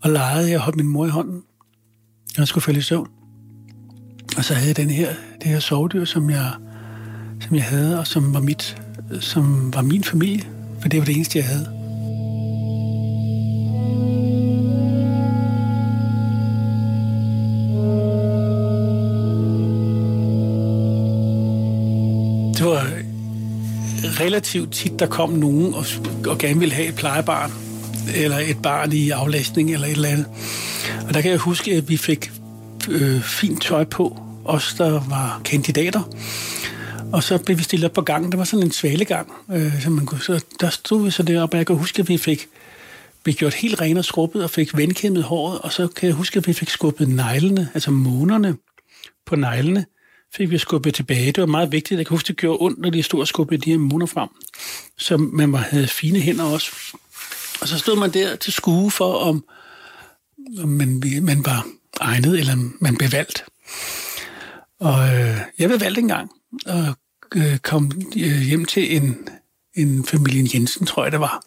[0.02, 1.44] og legede, jeg holdt min mor i hånden.
[2.38, 3.08] Jeg skulle falde i søvn.
[4.38, 6.52] Og så havde jeg den her, det her sovdyr, som jeg,
[7.48, 8.78] som jeg havde, og som var, mit,
[9.20, 10.44] som var min familie,
[10.82, 11.66] for det var det eneste, jeg havde.
[22.58, 22.88] Det var
[24.20, 25.86] relativt tit, der kom nogen og,
[26.28, 27.52] og gerne ville have et plejebarn,
[28.16, 30.26] eller et barn i aflastning, eller et eller andet.
[31.08, 32.32] Og der kan jeg huske, at vi fik
[32.90, 36.02] øh, fint tøj på, os der var kandidater.
[37.14, 38.32] Og så blev vi stillet op på gangen.
[38.32, 41.56] Der var sådan en svalegang, øh, som man kunne, så der stod vi så deroppe,
[41.56, 42.48] og jeg kan huske, at vi fik
[43.24, 46.38] blev gjort helt ren og skrubbet og fik vandkæmmet håret, og så kan jeg huske,
[46.38, 48.58] at vi fik skubbet neglene, altså månerne
[49.26, 49.86] på neglene,
[50.34, 51.26] fik vi skubbet tilbage.
[51.32, 51.98] Det var meget vigtigt.
[51.98, 54.30] Jeg kan huske, det gjorde ondt, når de stod og skubbede de her måner frem.
[54.98, 56.72] Så man var, havde fine hænder også.
[57.62, 59.44] Og så stod man der til skue for, om,
[60.62, 61.68] om man, man var
[62.02, 63.46] egnet, eller man blev valgt.
[64.80, 66.32] Og øh, jeg blev valgt en gang,
[66.66, 66.96] og
[67.36, 69.28] øh, kom øh, hjem til en,
[69.76, 71.44] en familien Jensen, tror jeg det var.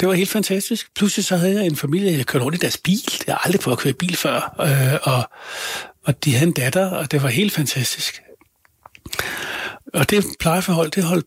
[0.00, 0.94] Det var helt fantastisk.
[0.94, 3.00] Pludselig så havde jeg en familie, jeg kørte rundt i deres bil.
[3.26, 4.54] Jeg har aldrig prøvet at køre bil før.
[4.60, 5.30] Øh, og,
[6.04, 8.22] og de havde en datter, og det var helt fantastisk.
[9.94, 11.26] Og det plejeforhold, det holdt,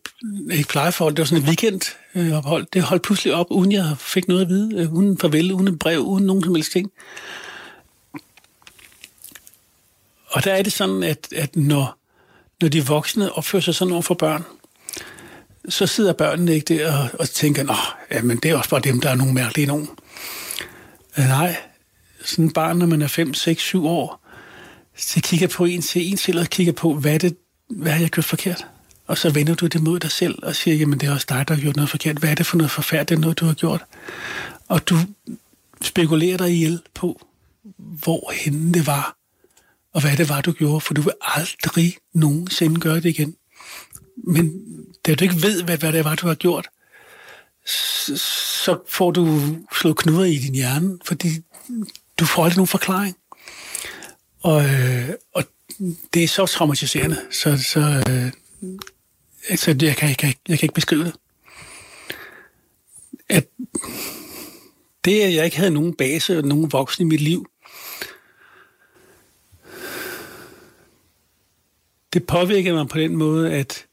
[0.52, 4.42] ikke plejeforhold, det var sådan et weekendophold, det holdt pludselig op, uden jeg fik noget
[4.42, 6.92] at vide, øh, uden farvel, uden brev, uden nogen som helst ting.
[10.32, 11.98] Og der er det sådan, at, at når,
[12.62, 14.44] når de voksne opfører sig sådan over for børn,
[15.70, 17.76] så sidder børnene ikke der og, og tænker, nå,
[18.12, 19.90] jamen, det er også bare dem, der er nogle mærkelige nogen.
[21.18, 21.56] Øh, nej,
[22.26, 24.28] sådan et barn, når man er 5, 6, 7 år,
[24.98, 27.38] så kigger på en til en selv og kigger på, hvad, det,
[27.70, 28.66] hvad har jeg gjort forkert?
[29.08, 31.48] Og så vender du det mod dig selv og siger, jamen det er også dig,
[31.48, 32.18] der har gjort noget forkert.
[32.18, 33.86] Hvad er det for noget forfærdeligt, noget du har gjort?
[34.68, 34.98] Og du
[35.82, 37.22] spekulerer dig ihjel på,
[37.78, 39.21] hvor henne det var,
[39.94, 43.36] og hvad det var, du gjorde, for du vil aldrig nogensinde gøre det igen.
[44.28, 44.62] Men
[45.06, 46.68] da du ikke ved, hvad, hvad det var, du har gjort,
[47.66, 48.18] så,
[48.64, 49.40] så får du
[49.80, 51.28] slået knuder i din hjerne, fordi
[52.20, 53.16] du får aldrig nogen forklaring.
[54.42, 55.44] Og, øh, og
[56.14, 58.32] det er så traumatiserende, så, så øh,
[59.56, 61.14] så jeg, kan, jeg, kan, jeg kan ikke beskrive det.
[63.30, 63.48] At
[65.06, 67.46] det, at jeg ikke havde nogen base og nogen voksne i mit liv,
[72.14, 73.86] det påvirkede mig på den måde, at,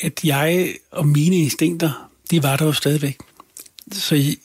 [0.00, 3.18] at jeg og mine instinkter, de var der jo stadigvæk.
[3.92, 4.36] Så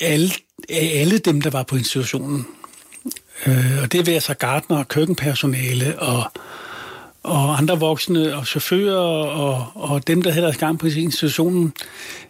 [0.00, 0.30] alle,
[0.68, 2.46] alle dem, der var på institutionen,
[3.46, 6.24] øh, og det vil så gardner, køkkenpersonale og,
[7.22, 11.72] og andre voksne og chauffører og, og dem, der havde deres gang på institutionen,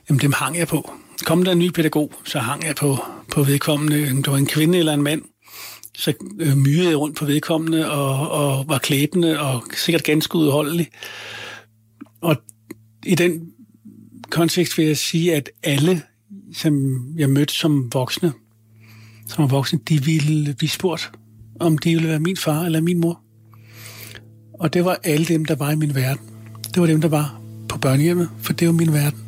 [0.08, 0.92] jamen dem hang jeg på.
[1.24, 2.98] Kom der en ny pædagog, så hang jeg på,
[3.32, 5.22] på vedkommende, om det var en kvinde eller en mand
[5.96, 10.88] så øh, myrede jeg rundt på vedkommende og, og var klæbende og sikkert ganske udholdelig.
[12.20, 12.36] Og
[13.06, 13.52] i den
[14.30, 16.02] kontekst vil jeg sige, at alle,
[16.54, 18.32] som jeg mødte som voksne,
[19.28, 21.12] som var voksne, de ville blive spurgt,
[21.60, 23.20] om de ville være min far eller min mor.
[24.54, 26.26] Og det var alle dem, der var i min verden.
[26.74, 29.25] Det var dem, der var på børnehjemmet, for det var min verden.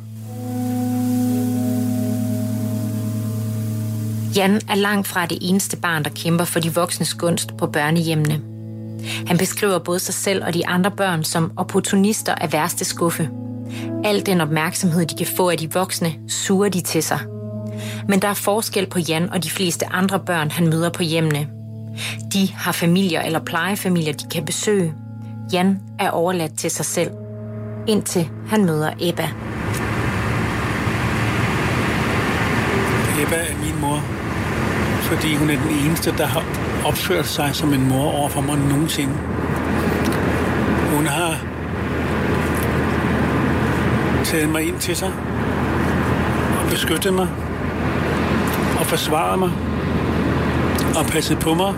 [4.35, 8.41] Jan er langt fra det eneste barn, der kæmper for de voksnes gunst på børnehjemmene.
[9.27, 13.29] Han beskriver både sig selv og de andre børn som opportunister af værste skuffe.
[14.03, 17.19] Al den opmærksomhed, de kan få af de voksne, suger de til sig.
[18.07, 21.47] Men der er forskel på Jan og de fleste andre børn, han møder på hjemmene.
[22.33, 24.93] De har familier eller plejefamilier, de kan besøge.
[25.53, 27.11] Jan er overladt til sig selv,
[27.87, 29.29] indtil han møder Ebba.
[33.29, 34.03] Ebba af min mor
[35.01, 36.43] fordi hun er den eneste, der har
[36.85, 39.13] opført sig som en mor over for mig nogensinde.
[40.95, 41.37] Hun har
[44.23, 45.13] taget mig ind til sig
[46.63, 47.27] og beskyttet mig
[48.79, 49.51] og forsvaret mig
[50.99, 51.73] og passet på mig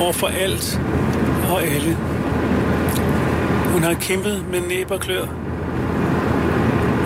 [0.00, 0.80] over for alt
[1.50, 1.96] og alle.
[3.72, 5.26] Hun har kæmpet med næb og klør,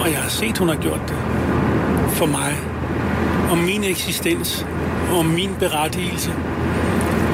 [0.01, 1.20] og jeg har set, hun har gjort det
[2.12, 2.59] for mig
[3.51, 4.66] om min eksistens,
[5.12, 6.33] om min berettigelse,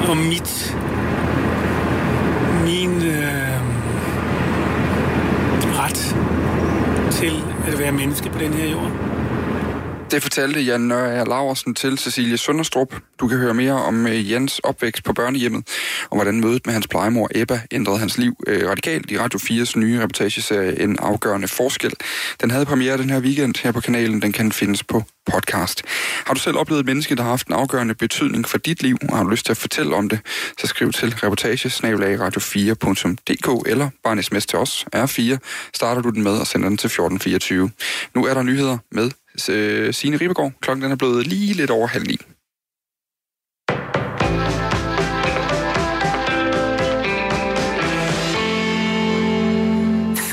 [0.09, 0.77] om mit,
[2.65, 3.61] min øh,
[5.79, 6.15] ret
[7.11, 8.91] til at være menneske på den her jord.
[10.11, 12.95] Det fortalte Jan Nørre Laversen til Cecilie Sønderstrup.
[13.19, 15.67] Du kan høre mere om øh, Jens Jans opvækst på børnehjemmet,
[16.09, 19.79] og hvordan mødet med hans plejemor Ebba ændrede hans liv øh, radikalt i Radio 4's
[19.79, 21.93] nye reportageserie En afgørende forskel.
[22.41, 24.21] Den havde premiere den her weekend her på kanalen.
[24.21, 25.83] Den kan findes på podcast.
[26.25, 28.97] Har du selv oplevet et menneske, der har haft en afgørende betydning for dit liv,
[29.09, 30.19] og har du lyst til at fortælle om det,
[30.59, 35.37] så skriv til reportagesnabelag radio4.dk eller bare en sms til os, R4,
[35.73, 37.69] starter du den med og sender den til 1424.
[38.15, 39.11] Nu er der nyheder med
[39.49, 40.51] øh, Signe Ribergaard.
[40.61, 42.17] Klokken den er blevet lige lidt over halv ni.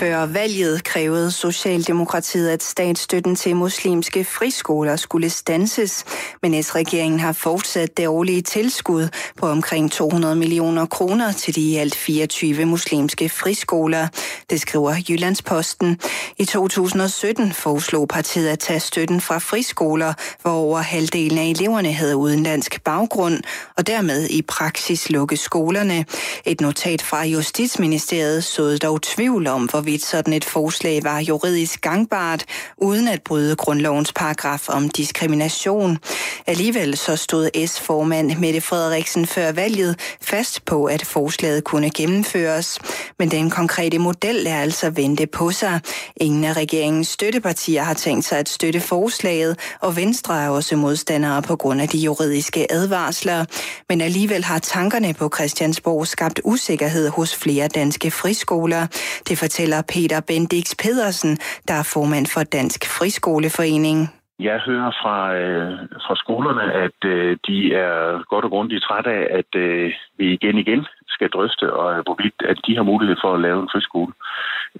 [0.05, 6.05] Før valget krævede Socialdemokratiet, at statsstøtten til muslimske friskoler skulle stanses,
[6.43, 11.77] men S-regeringen har fortsat det årlige tilskud på omkring 200 millioner kroner til de i
[11.77, 14.09] alt 24 muslimske friskoler.
[14.51, 16.01] Det skriver Jyllandsposten.
[16.39, 22.17] I 2017 foreslog partiet at tage støtten fra friskoler, hvor over halvdelen af eleverne havde
[22.17, 23.43] udenlandsk baggrund,
[23.77, 26.05] og dermed i praksis lukke skolerne.
[26.45, 31.81] Et notat fra Justitsministeriet såede dog tvivl om, hvorvidt hvorvidt sådan et forslag var juridisk
[31.81, 32.45] gangbart,
[32.79, 35.99] uden at bryde grundlovens paragraf om diskrimination.
[36.47, 42.79] Alligevel så stod S-formand Mette Frederiksen før valget fast på, at forslaget kunne gennemføres.
[43.19, 45.81] Men den konkrete model er altså vente på sig.
[46.17, 51.43] Ingen af regeringens støttepartier har tænkt sig at støtte forslaget, og Venstre er også modstandere
[51.43, 53.45] på grund af de juridiske advarsler.
[53.89, 58.87] Men alligevel har tankerne på Christiansborg skabt usikkerhed hos flere danske friskoler.
[59.29, 63.99] Det fortæller Peter Bendix Pedersen, der er formand for Dansk Friskoleforening.
[64.39, 69.27] Jeg hører fra, øh, fra skolerne, at øh, de er godt og grundigt trætte af,
[69.39, 73.35] at øh, vi igen igen skal drøfte, og øh, hvorvidt at de har mulighed for
[73.35, 74.13] at lave en friskole.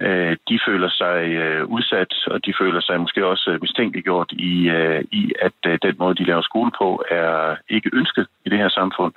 [0.01, 4.69] Øh, de føler sig øh, udsat, og de føler sig måske også øh, mistænkeliggjort i,
[4.69, 8.57] øh, i at øh, den måde, de laver skole på, er ikke ønsket i det
[8.57, 9.13] her samfund.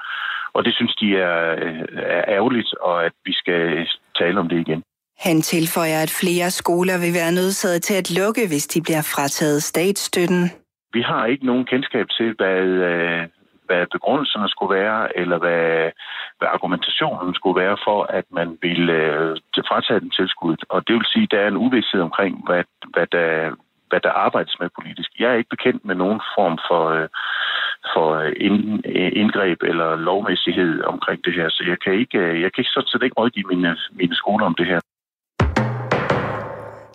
[0.53, 4.61] Og det synes de er, øh, er ærgerligt, og at vi skal tale om det
[4.61, 4.83] igen.
[5.27, 9.63] Han tilføjer, at flere skoler vil være nødsaget til at lukke, hvis de bliver frataget
[9.63, 10.43] statsstøtten.
[10.93, 13.23] Vi har ikke nogen kendskab til, hvad, øh,
[13.67, 15.91] hvad begrundelserne skulle være, eller hvad,
[16.39, 19.37] hvad argumentationen skulle være for, at man ville øh,
[19.71, 20.65] fratage den tilskuddet.
[20.69, 23.55] Og det vil sige, at der er en uvidshed omkring, hvad, hvad, der,
[23.89, 25.11] hvad der arbejdes med politisk.
[25.19, 27.09] Jeg er ikke bekendt med nogen form for, øh,
[27.95, 28.09] for
[29.23, 33.03] indgreb eller lovmæssighed omkring det her, så jeg kan ikke, jeg kan ikke sådan set
[33.03, 34.81] ikke rådgive mine, mine skoler om det her.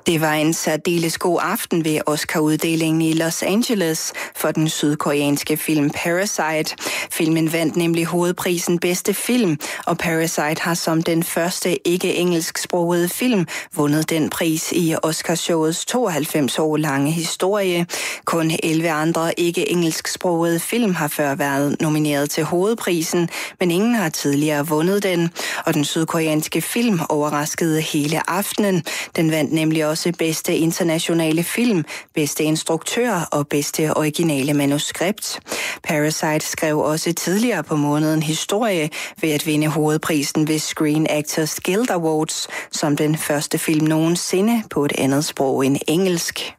[0.08, 5.90] Det var en særdeles god aften ved Oscar-uddelingen i Los Angeles for den sydkoreanske film
[5.90, 6.76] Parasite.
[7.12, 14.10] Filmen vandt nemlig hovedprisen bedste film, og Parasite har som den første ikke-engelsksprogede film vundet
[14.10, 17.86] den pris i Oscarshowets 92 år lange historie.
[18.26, 24.68] Kun 11 andre ikke-engelsksprogede film har før været nomineret til hovedprisen, men ingen har tidligere
[24.68, 25.30] vundet den.
[25.66, 28.84] Og den sydkoreanske film overraskede hele aftenen.
[29.16, 35.40] Den vandt nemlig også bedste internationale film, bedste instruktør og bedste originale manuskript.
[35.84, 38.90] Parasite skrev også tidligere på måneden historie
[39.22, 44.86] ved at vinde hovedprisen ved Screen Actors Guild Awards som den første film nogensinde på
[44.86, 46.54] et andet sprog end engelsk.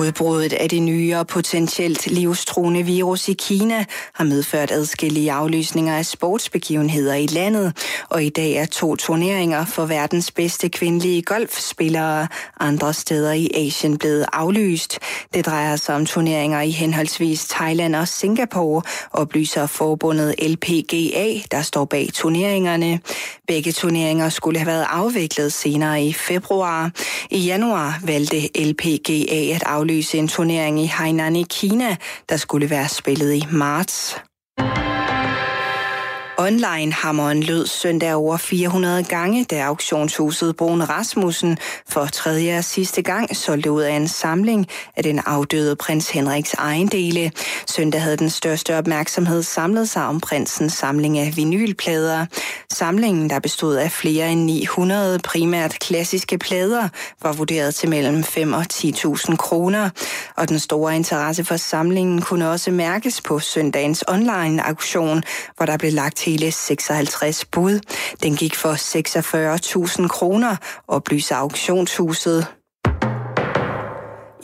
[0.00, 3.84] Udbruddet af det nye og potentielt livstruende virus i Kina
[4.14, 7.76] har medført adskillige aflysninger af sportsbegivenheder i landet,
[8.08, 12.28] og i dag er to turneringer for verdens bedste kvindelige golfspillere
[12.60, 14.98] andre steder i Asien blevet aflyst.
[15.34, 18.82] Det drejer sig om turneringer i henholdsvis Thailand og Singapore,
[19.12, 23.00] oplyser forbundet LPGA, der står bag turneringerne.
[23.48, 26.90] Begge turneringer skulle have været afviklet senere i februar.
[27.30, 31.96] I januar valgte LPGA at aflyse aflyse en turnering i Hainan i Kina,
[32.28, 34.16] der skulle være spillet i marts.
[36.40, 43.36] Online-hammeren lød søndag over 400 gange, da auktionshuset Brune Rasmussen for tredje og sidste gang
[43.36, 47.32] solgte ud af en samling af den afdøde prins Henriks ejendele.
[47.66, 52.26] Søndag havde den største opmærksomhed samlet sig om prinsens samling af vinylplader.
[52.72, 56.88] Samlingen, der bestod af flere end 900 primært klassiske plader,
[57.22, 59.90] var vurderet til mellem 5 og 10.000 kroner.
[60.36, 65.22] Og den store interesse for samlingen kunne også mærkes på søndagens online-auktion,
[65.56, 67.80] hvor der blev lagt hele 56 bud.
[68.22, 68.74] Den gik for
[70.02, 70.56] 46.000 kroner,
[70.88, 72.46] oplyser auktionshuset.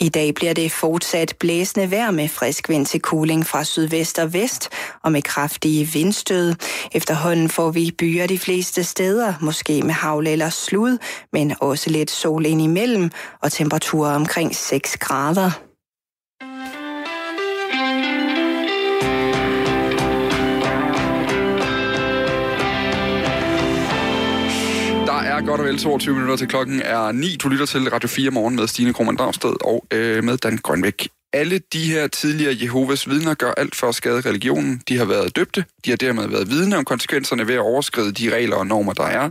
[0.00, 4.32] I dag bliver det fortsat blæsende vejr med frisk vind til cooling fra sydvest og
[4.32, 4.68] vest
[5.02, 6.54] og med kraftige vindstød.
[6.92, 10.98] Efterhånden får vi byer de fleste steder, måske med havl eller slud,
[11.32, 13.10] men også lidt sol ind imellem
[13.42, 15.65] og temperaturer omkring 6 grader.
[25.36, 27.36] Er godt og vel 22 minutter til klokken er 9.
[27.42, 31.08] Du lytter til Radio 4 morgen med Stine Krohmann Dragsted og øh, med Dan Grønvæk.
[31.32, 34.82] Alle de her tidligere Jehovas vidner gør alt for at skade religionen.
[34.88, 35.64] De har været døbte.
[35.84, 39.04] De har dermed været vidne om konsekvenserne ved at overskride de regler og normer, der
[39.04, 39.30] er.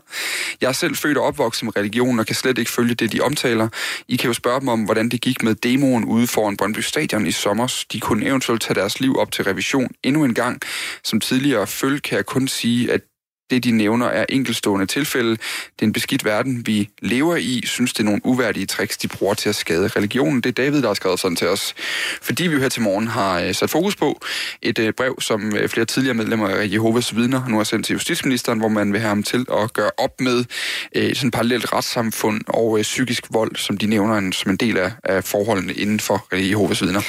[0.61, 3.21] Jeg er selv født og opvokset med religionen og kan slet ikke følge det, de
[3.21, 3.67] omtaler.
[4.07, 7.27] I kan jo spørge dem om, hvordan det gik med demoen ude foran Brøndby Stadion
[7.27, 7.83] i sommer.
[7.91, 10.61] De kunne eventuelt tage deres liv op til revision endnu en gang.
[11.03, 13.01] Som tidligere følge kan jeg kun sige, at
[13.49, 15.31] det, de nævner, er enkelstående tilfælde.
[15.31, 17.61] Det er en beskidt verden, vi lever i.
[17.65, 20.41] Synes, det er nogle uværdige tricks, de bruger til at skade religionen.
[20.41, 21.73] Det er David, der har skrevet sådan til os.
[22.21, 24.21] Fordi vi jo her til morgen har øh, sat fokus på
[24.61, 27.93] et øh, brev, som øh, flere tidligere medlemmer af Jehovas vidner nu har sendt til
[27.93, 30.45] justitsministeren, hvor man vil have ham til at gøre op med
[30.91, 35.23] et sådan parallelt retssamfund og psykisk vold, som de nævner som en del af, af
[35.23, 37.01] forholdene inden for Jehovas vidner.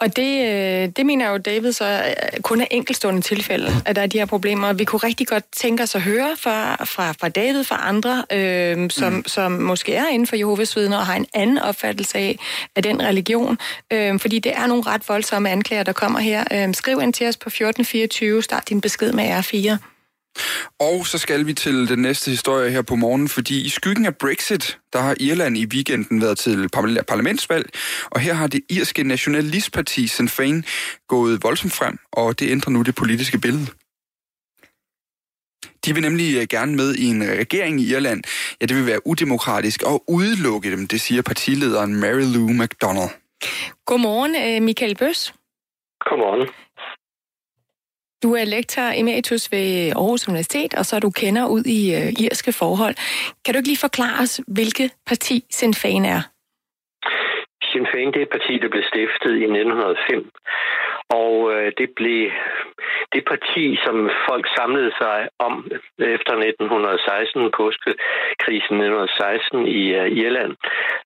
[0.00, 4.06] Og det, øh, det mener jo David så kun er enkeltstående tilfælde, at der er
[4.06, 4.72] de her problemer.
[4.72, 8.90] Vi kunne rigtig godt tænke os at høre fra, fra, fra David, fra andre, øh,
[8.90, 9.24] som, mm.
[9.26, 12.38] som måske er inden for Jehovas vidner og har en anden opfattelse af,
[12.76, 13.58] af den religion.
[13.92, 16.44] Øh, fordi det er nogle ret voldsomme anklager, der kommer her.
[16.52, 19.95] Øh, skriv ind til os på 1424, start din besked med R4.
[20.80, 24.16] Og så skal vi til den næste historie her på morgen, fordi i skyggen af
[24.16, 26.68] Brexit, der har Irland i weekenden været til
[27.08, 27.70] parlamentsvalg,
[28.10, 30.62] og her har det irske nationalistparti Sinn Féin
[31.08, 33.66] gået voldsomt frem, og det ændrer nu det politiske billede.
[35.84, 38.24] De vil nemlig øh, gerne med i en regering i Irland.
[38.60, 43.10] Ja, det vil være udemokratisk og udelukke dem, det siger partilederen Mary Lou MacDonald.
[43.86, 45.34] Godmorgen, øh, Michael Bøs.
[46.00, 46.48] Godmorgen.
[48.26, 49.68] Du er lektor emeritus ved
[50.00, 52.94] Aarhus Universitet, og så er du kender ud i øh, irske forhold.
[53.42, 56.20] Kan du ikke lige forklare os, hvilket parti Sinn Féin er?
[57.68, 60.30] Sinn Féin det er et parti, der blev stiftet i 1905,
[61.08, 62.30] og øh, det blev
[63.12, 65.54] det parti, som folk samlede sig om
[65.98, 70.54] efter 1916, påskekrisen 1916 i øh, Irland,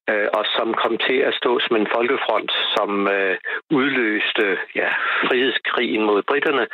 [0.09, 3.37] øh, og som kom til at stå som en folkefront, som øh,
[3.71, 4.89] udløste ja,
[5.27, 6.67] frihedskrigen mod britterne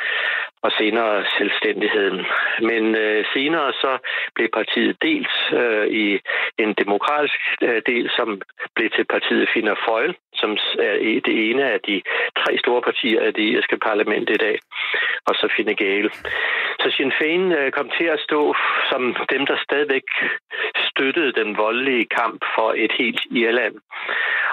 [0.62, 2.26] og senere selvstændigheden.
[2.60, 3.98] Men øh, senere så
[4.34, 6.20] blev partiet delt øh, i
[6.58, 8.40] en demokratisk øh, del, som
[8.74, 10.50] blev til partiet Finder Føjl, som
[10.88, 12.02] er det ene af de
[12.40, 14.58] tre store partier af det irske parlament i dag,
[15.26, 16.10] og så Fine Gael.
[16.80, 18.54] Så Sinn Féin øh, kom til at stå
[18.90, 20.06] som dem, der stadigvæk
[20.90, 23.76] støttede den voldelige kamp for et helt Irland.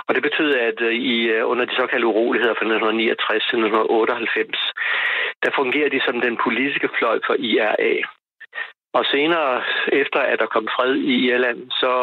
[0.07, 4.59] Og det betød, at øh, i øh, under de såkaldte uroligheder fra 1969 til 1998,
[5.43, 7.93] der fungerer de som den politiske fløj for IRA.
[8.97, 9.63] Og senere,
[10.01, 11.93] efter at der kom fred i Irland, så,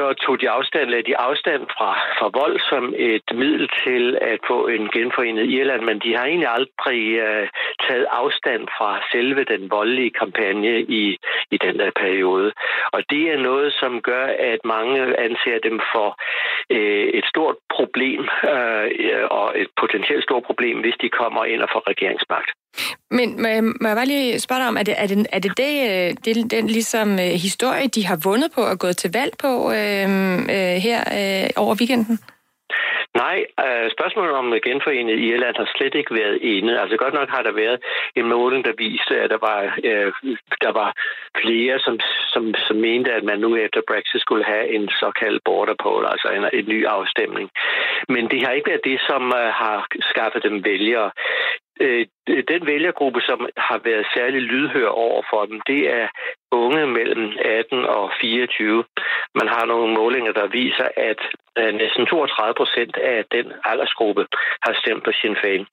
[0.00, 4.40] så tog de afstand, lagde de afstand fra, fra vold som et middel til at
[4.50, 7.48] få en genforenet Irland, men de har egentlig aldrig øh,
[7.86, 11.04] taget afstand fra selve den voldelige kampagne i,
[11.54, 12.52] i den der periode.
[12.94, 16.08] Og det er noget, som gør, at mange anser dem for
[16.76, 18.22] øh, et stort problem,
[18.54, 22.50] øh, og et potentielt stort problem, hvis de kommer ind og får regeringsmagt.
[23.10, 23.42] Men
[23.80, 26.16] må jeg bare lige spørge dig om, er det, er det, er det, det, øh,
[26.24, 30.06] det den ligesom øh, historie, de har vundet på og gået til valg på øh,
[30.54, 32.18] øh, her øh, over weekenden?
[33.14, 36.80] Nej, øh, spørgsmålet om genforenet Irland har slet ikke været inde.
[36.80, 37.78] Altså godt nok har der været
[38.16, 40.12] en måling, der viste, at der var, øh,
[40.60, 40.90] der var
[41.42, 42.00] flere, som,
[42.32, 46.28] som, som mente, at man nu efter Brexit skulle have en såkaldt border poll, altså
[46.28, 47.50] en, en ny afstemning.
[48.08, 51.10] Men det har ikke været det, som øh, har skaffet dem vælgere.
[51.80, 56.08] Øh, den vælgergruppe, som har været særlig lydhør over for dem, det er
[56.52, 58.84] unge mellem 18 og 24.
[59.34, 61.20] Man har nogle målinger, der viser, at
[61.58, 64.26] øh, næsten 32 procent af den aldersgruppe
[64.64, 65.64] har stemt på Sinn Féin.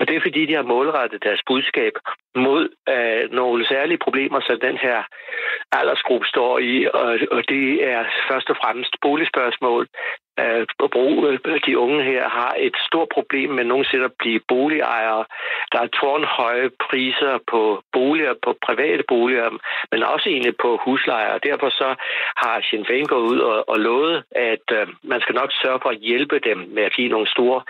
[0.00, 1.92] Og det er fordi, de har målrettet deres budskab
[2.36, 2.62] mod
[2.94, 5.02] uh, nogle særlige problemer, som den her
[5.72, 9.86] aldersgruppe står i, og, og det er først og fremmest boligspørgsmål.
[10.40, 15.24] Uh, de unge her har et stort problem med nogensinde at blive boligejere.
[15.72, 19.48] Der er tårnhøje priser på boliger, på private boliger,
[19.92, 21.30] men også egentlig på huslejer.
[21.36, 21.88] Og derfor så
[22.42, 25.90] har Sinn Féin gået ud og, og lovet, at øh, man skal nok sørge for
[25.90, 27.60] at hjælpe dem med at give nogle store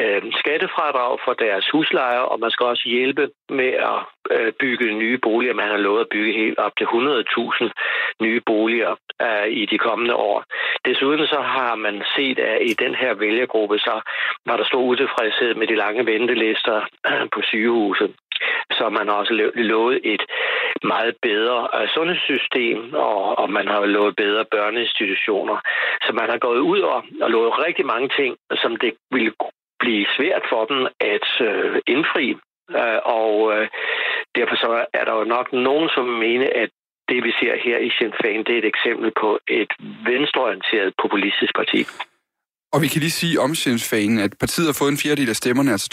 [0.00, 5.18] øh, skattefradrag for deres huslejer, og man skal også hjælpe med at øh, bygge nye
[5.18, 5.54] boliger.
[5.54, 7.70] Man har lovet at bygge helt op til 100.000
[8.20, 10.44] nye boliger øh, i de kommende år.
[10.84, 14.00] Desuden så har man set, at i den her vælgergruppe, så
[14.46, 18.14] var der stor utilfredshed med de lange ventelister øh, på sygehuset.
[18.72, 20.22] Så man har også lovet et
[20.84, 25.56] meget bedre øh, sundhedssystem, og, og man har lovet bedre børneinstitutioner.
[26.06, 29.32] Så man har gået ud og, og lovet rigtig mange ting, som det ville
[29.80, 32.36] blive svært for dem at øh, indfri.
[32.70, 33.68] Øh, og øh,
[34.34, 36.70] derfor så er der jo nok nogen, som mener, at
[37.08, 39.72] det vi ser her i Sinn Féin, det er et eksempel på et
[40.06, 41.80] venstreorienteret populistisk parti.
[42.76, 45.72] Og vi kan lige sige om Sinn at partiet har fået en fjerdedel af stemmerne,
[45.72, 45.88] altså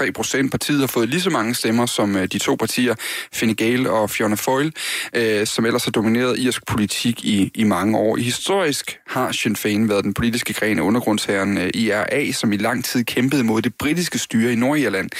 [0.00, 0.50] 22,3 procent.
[0.50, 2.94] Partiet har fået lige så mange stemmer som øh, de to partier,
[3.32, 4.72] Fine Gael og Fiona Foyle,
[5.14, 8.16] øh, som ellers har domineret irsk politik i, i mange år.
[8.16, 12.56] I historisk har Sinn Féin været den politiske gren af undergrundsherren øh, IRA, som i
[12.56, 15.10] lang tid kæmpede mod det britiske styre i Nordirland.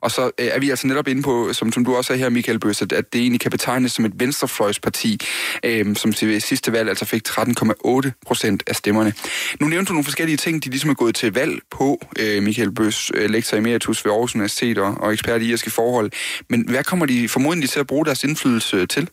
[0.00, 2.28] Og så øh, er vi altså netop inde på, som, som du også er her,
[2.28, 5.20] Michael Bøs, at det egentlig kan betegnes som et venstrefløjsparti,
[5.64, 9.14] øh, som til sidste valg altså fik 13,8 procent af stemmerne.
[9.60, 12.00] Nu nævnte du nogle forskellige ting, de ligesom er gået til valg på.
[12.18, 16.10] Øh, Michael Bøs, øh, lektor emeritus ved Aarhus Universitet og, og ekspert i irske forhold.
[16.48, 19.08] Men hvad kommer de formodentlig til at bruge deres indflydelse til?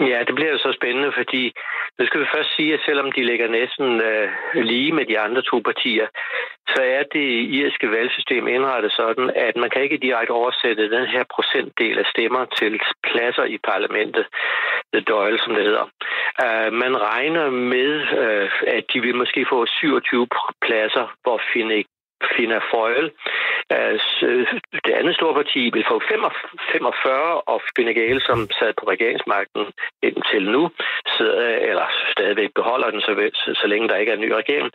[0.00, 1.52] Ja, det bliver jo så spændende, fordi
[1.98, 5.42] nu skal vi først sige, at selvom de ligger næsten øh, lige med de andre
[5.42, 6.06] to partier,
[6.68, 7.28] så er det
[7.58, 12.44] irske valgsystem indrettet sådan, at man kan ikke direkte oversætte den her procentdel af stemmer
[12.44, 14.26] til pladser i parlamentet,
[14.92, 15.86] the Doyle, som det hedder.
[16.44, 17.90] Uh, man regner med,
[18.22, 20.26] uh, at de vil måske få 27
[20.62, 21.88] pladser, hvor Finnick
[22.36, 23.10] Fina Foyle.
[23.72, 24.46] Øh, øh,
[24.86, 29.62] det andet store parti vil få 45, og Fine Gael, som sad på regeringsmagten
[30.02, 30.70] indtil nu,
[31.16, 33.12] sidder, eller stadigvæk beholder den, så,
[33.60, 34.70] så længe der ikke er en ny regering,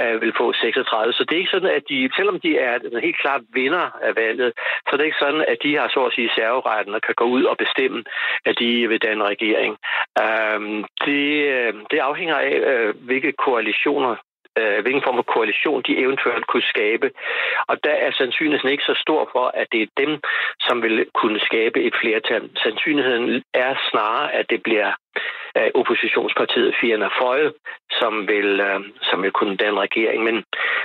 [0.00, 1.12] øh, vil få 36.
[1.12, 4.16] Så det er ikke sådan, at de, selvom de er en helt klar vinder af
[4.16, 4.52] valget,
[4.86, 7.24] så det er ikke sådan, at de har så at sige serveretten og kan gå
[7.24, 8.04] ud og bestemme,
[8.44, 9.72] at de vil danne regering.
[10.24, 11.24] Øhm, det,
[11.90, 12.54] det afhænger af,
[13.08, 14.16] hvilke koalitioner
[14.58, 17.10] øh, hvilken form for koalition de eventuelt kunne skabe.
[17.70, 20.12] Og der er sandsynligheden ikke så stor for, at det er dem,
[20.66, 22.50] som vil kunne skabe et flertal.
[22.62, 24.90] Sandsynligheden er snarere, at det bliver
[25.58, 27.52] øh, oppositionspartiet Fianna Føje,
[28.00, 30.24] som vil, øh, som vil kunne danne regering.
[30.24, 30.36] Men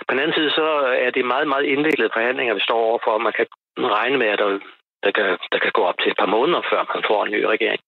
[0.07, 0.67] på den anden side, så
[1.05, 3.17] er det meget, meget indviklede forhandlinger, vi står overfor.
[3.17, 3.47] Man kan
[3.78, 4.59] regne med, at der,
[5.03, 7.43] der, kan, der kan gå op til et par måneder, før man får en ny
[7.43, 7.82] regering.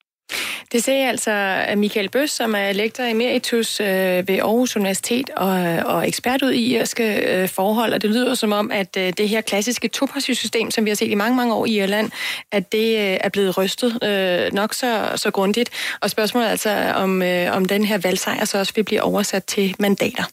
[0.71, 3.87] Det sagde altså Michael Bøs, som er lektor emeritus øh,
[4.27, 5.49] ved Aarhus Universitet og,
[5.85, 9.29] og ekspert ud i irske øh, forhold, og det lyder som om, at øh, det
[9.29, 12.11] her klassiske topartisystem, som vi har set i mange, mange år i Irland,
[12.51, 13.99] at det er blevet rystet
[14.53, 15.69] nok så, så grundigt.
[16.01, 19.75] Og spørgsmålet er altså, om, om den her valgsejr så også vil blive oversat til
[19.79, 20.23] mandater.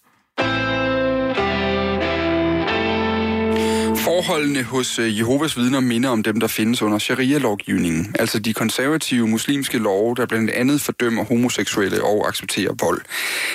[4.19, 9.29] Forholdene hos øh, Jehovas vidner minder om dem, der findes under sharia-lovgivningen, altså de konservative
[9.29, 13.01] muslimske love, der blandt andet fordømmer homoseksuelle og accepterer vold.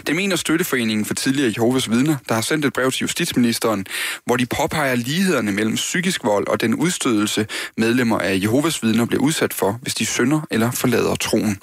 [0.07, 3.85] Det mener Støtteforeningen for tidligere Jehovas vidner, der har sendt et brev til justitsministeren,
[4.25, 7.47] hvor de påpeger lighederne mellem psykisk vold og den udstødelse
[7.77, 11.57] medlemmer af Jehovas vidner bliver udsat for, hvis de synder eller forlader troen.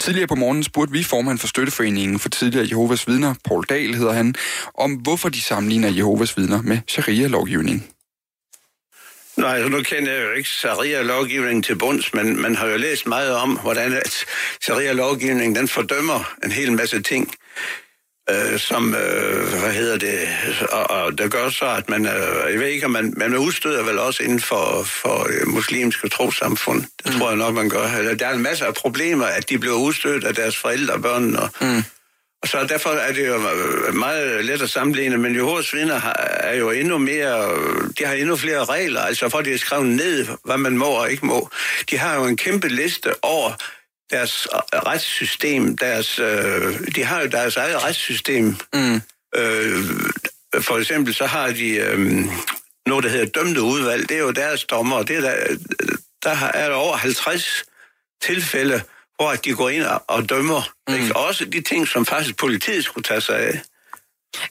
[0.00, 4.12] Tidligere på morgenen spurgte vi formand for Støtteforeningen for tidligere Jehovas vidner, Paul Dahl hedder
[4.12, 4.34] han,
[4.78, 7.93] om hvorfor de sammenligner Jehovas vidner med sharia-lovgivning.
[9.44, 13.36] Nej, nu kender jeg jo ikke sharia-lovgivningen til bunds, men man har jo læst meget
[13.36, 14.24] om, hvordan at
[14.60, 17.34] sharia-lovgivningen den fordømmer en hel masse ting,
[18.30, 20.28] øh, som, øh, hvad hedder det,
[20.72, 23.82] og, og det gør så, at man, øh, jeg ved ikke, om man, man udstøder
[23.82, 26.82] vel også inden for, for øh, muslimske trosamfund.
[27.04, 27.18] Det mm.
[27.18, 28.14] tror jeg nok, man gør.
[28.18, 31.36] Der er en masse af problemer, at de bliver udstødt af deres forældre og børn,
[31.36, 31.84] og, mm.
[32.44, 33.38] Så derfor er det jo
[33.92, 36.00] meget let at sammenligne, men Jehovas vidner
[36.40, 37.48] er jo endnu mere,
[37.98, 41.10] de har endnu flere regler, altså for de er skrevet ned, hvad man må og
[41.10, 41.50] ikke må.
[41.90, 43.52] De har jo en kæmpe liste over
[44.10, 48.56] deres retssystem, deres, øh, de har jo deres eget retssystem.
[48.74, 49.00] Mm.
[49.36, 49.84] Øh,
[50.60, 51.98] for eksempel så har de øh,
[52.86, 55.56] noget, der hedder dømte udvalg, det er jo deres dommer, det er der,
[56.22, 57.64] der er der over 50
[58.22, 58.82] tilfælde,
[59.16, 60.62] hvor de går ind og dømmer.
[60.88, 60.94] Mm.
[60.94, 61.16] Ikke?
[61.16, 63.60] Også de ting, som faktisk politiet skulle tage sig af.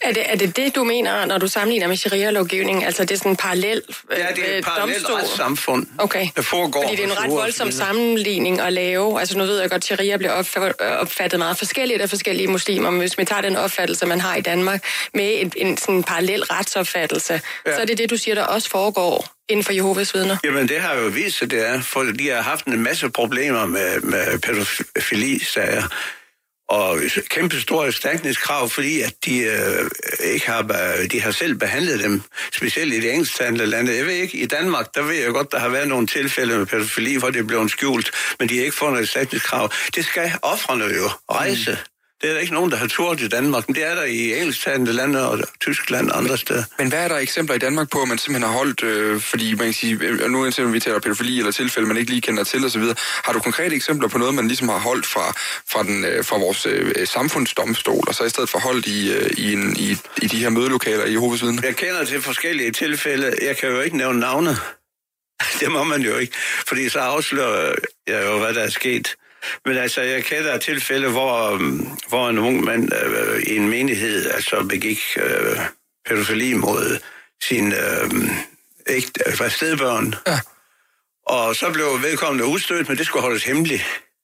[0.01, 2.83] Er det, er det det, du mener, når du sammenligner med sharia-lovgivningen?
[2.83, 3.81] Altså, det er sådan en parallel
[4.11, 6.27] øh, Ja, det er et parallelt retssamfund, okay.
[6.35, 6.83] der foregår.
[6.83, 9.19] Fordi det er en ret voldsom sammenligning at lave.
[9.19, 10.43] Altså, nu ved jeg godt, at sharia bliver
[10.79, 14.41] opfattet meget forskelligt af forskellige muslimer, men hvis man tager den opfattelse, man har i
[14.41, 17.75] Danmark, med en, en sådan parallel retsopfattelse, ja.
[17.75, 20.37] så er det det, du siger, der også foregår inden for Jehovas vidner?
[20.43, 23.65] Jamen, det har jo vist sig, det er, for de har haft en masse problemer
[23.65, 25.83] med, med pædofili-sager
[26.73, 26.99] og
[27.29, 29.89] kæmpe store erstatningskrav, fordi at de øh,
[30.33, 30.61] ikke har,
[31.11, 32.21] de har selv behandlet dem,
[32.53, 33.95] specielt i de engelsktalende lande.
[33.95, 36.65] Jeg ved ikke, i Danmark, der ved jeg godt, der har været nogle tilfælde med
[36.65, 39.71] pædofili, hvor det er blevet skjult, men de har ikke fået noget erstatningskrav.
[39.95, 41.71] Det skal offrene jo rejse.
[41.71, 41.92] Mm.
[42.23, 44.39] Det er der ikke nogen, der har turt i Danmark, men det er der i
[44.39, 46.63] engelsktalende lande og Tyskland og andre steder.
[46.77, 49.53] Men hvad er der eksempler i Danmark på, at man simpelthen har holdt, øh, fordi
[49.55, 52.43] man kan sige, øh, nu er vi taler pædofili eller tilfælde, man ikke lige kender
[52.43, 52.83] til osv.,
[53.25, 55.33] har du konkrete eksempler på noget, man ligesom har holdt fra,
[55.71, 59.29] fra, den, øh, fra vores øh, samfundsdomstol, og så i stedet for holdt i, øh,
[59.37, 61.61] i, en, i, i de her mødelokaler i Jehovas Vidne?
[61.63, 63.33] Jeg kender til forskellige tilfælde.
[63.41, 64.57] Jeg kan jo ikke nævne navne.
[65.59, 66.33] Det må man jo ikke,
[66.67, 67.75] fordi så afslører
[68.07, 69.15] jeg jo, hvad der er sket.
[69.65, 74.31] Men altså, jeg kender tilfælde, hvor, øhm, hvor en ung mand øh, i en menighed
[74.31, 75.57] altså begik øh,
[76.05, 76.99] pædofili mod
[77.43, 78.11] sin øh,
[78.87, 80.15] ægte, øh, stedbørn.
[80.27, 80.39] Ja.
[81.27, 83.83] Og så blev vedkommende udstødt, men det skulle holdes hemmeligt.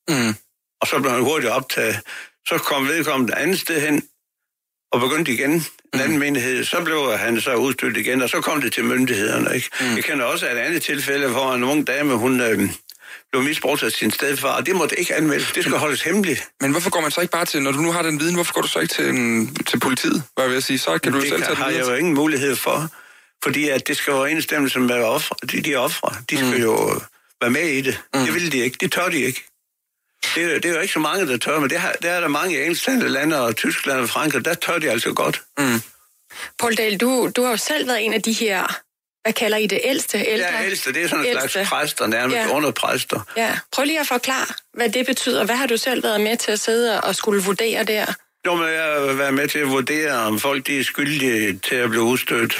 [0.09, 0.35] Mm.
[0.81, 1.99] Og så blev han hurtigt optaget.
[2.47, 4.03] Så kom vedkommende andet sted hen,
[4.91, 5.51] og begyndte igen
[5.93, 6.19] en anden mm.
[6.19, 6.63] menighed.
[6.63, 9.55] Så blev han så udstødt igen, og så kom det til myndighederne.
[9.55, 9.69] Ikke?
[9.81, 9.95] Mm.
[9.95, 12.41] Jeg kender også et andet tilfælde, hvor en ung dame, hun...
[12.41, 12.69] Øh,
[13.31, 15.51] blev misbrugt af sin stedfar, og det måtte ikke anmeldes.
[15.51, 16.49] Det skal holdes hemmeligt.
[16.61, 18.53] Men hvorfor går man så ikke bare til, når du nu har den viden, hvorfor
[18.53, 20.23] går du så ikke til, en, til politiet?
[20.35, 20.79] Hvad vil jeg sige?
[20.79, 22.89] Så kan du det selv tage det har jeg jo ingen mulighed for,
[23.43, 25.35] fordi at det skal jo enstemmelse med ofre.
[25.51, 26.63] De, de ofre, de skal mm.
[26.63, 27.01] jo
[27.41, 28.01] være med i det.
[28.13, 28.25] Mm.
[28.25, 28.77] Det vil de ikke.
[28.81, 29.45] Det tør de ikke.
[30.35, 32.27] Det, det er jo ikke så mange, der tør, men det, har, der er der
[32.27, 35.41] mange engelsktalende lande, og Tyskland og Frankrig, der tør de altså godt.
[35.57, 35.81] Mm.
[36.59, 38.79] Paul Dahl, du, du har jo selv været en af de her,
[39.23, 40.17] hvad kalder I det, ældste?
[40.27, 40.45] Ældre?
[40.59, 41.49] Ja, ældste, det er sådan en ældste.
[41.49, 42.41] slags præster, nærmest Ja.
[42.47, 42.49] ja.
[42.55, 43.19] under præster.
[43.37, 45.45] Ja, prøv lige at forklare, hvad det betyder.
[45.45, 48.05] Hvad har du selv været med til at sidde og skulle vurdere der?
[48.45, 51.89] Nu må jeg være med til at vurdere, om folk de er skyldige til at
[51.89, 52.59] blive udstødt.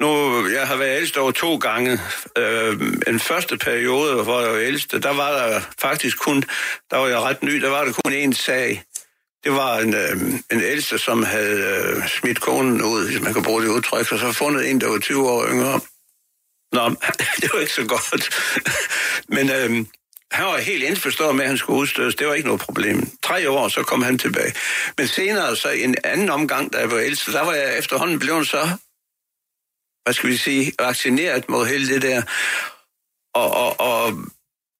[0.00, 0.08] Nu,
[0.48, 2.00] jeg har været ældste over to gange.
[2.38, 6.44] Øh, en første periode, hvor jeg var ældste, der var der faktisk kun,
[6.90, 8.82] der var jeg ret ny, der var der kun én sag.
[9.44, 10.16] Det var en, øh,
[10.52, 14.18] en ældste, som havde øh, smidt konen ud, hvis man kan bruge det udtryk, og
[14.18, 15.80] så fundet en, der var 20 år yngre.
[16.72, 16.88] Nå,
[17.40, 18.30] det var ikke så godt.
[19.34, 19.86] Men øh,
[20.30, 22.14] han var helt indforstået med, at han skulle udstødes.
[22.14, 23.08] Det var ikke noget problem.
[23.22, 24.54] Tre år, så kom han tilbage.
[24.98, 28.48] Men senere, så en anden omgang, da jeg var ældste, der var jeg efterhånden blevet
[28.48, 28.68] så,
[30.04, 32.22] hvad skal vi sige, vaccineret mod hele det der.
[33.34, 34.12] Og, og, og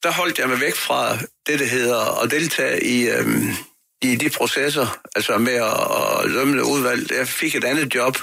[0.02, 3.26] der holdt jeg mig væk fra det, det hedder at deltage i, Øh,
[4.12, 7.12] i de processer, altså med at, dømme udvalg.
[7.12, 8.18] Jeg fik et andet job,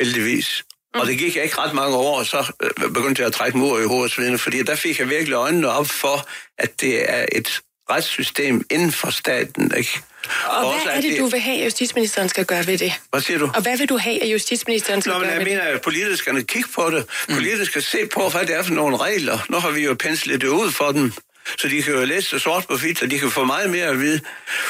[0.00, 0.64] heldigvis.
[0.94, 3.80] Og det gik ikke ret mange år, og så øh, begyndte jeg at trække mur
[3.80, 6.28] i hovedet, fordi der fik jeg virkelig øjnene op for,
[6.58, 7.60] at det er et
[7.90, 9.72] retssystem inden for staten.
[9.76, 10.00] Ikke?
[10.46, 12.92] Og også, hvad er at det, du vil have, at justitsministeren skal gøre ved det?
[13.10, 13.50] Hvad siger du?
[13.54, 15.82] Og hvad vil du have, at justitsministeren skal Nå, men gøre jeg ved mener, at
[15.82, 17.06] politisk skal kigge på det.
[17.34, 19.38] Politisk skal se på, hvad det er for nogle regler.
[19.48, 21.12] Nu har vi jo penslet det ud for dem,
[21.58, 23.86] så de kan jo læse det sort på hvidt, og de kan få meget mere
[23.86, 24.20] at vide.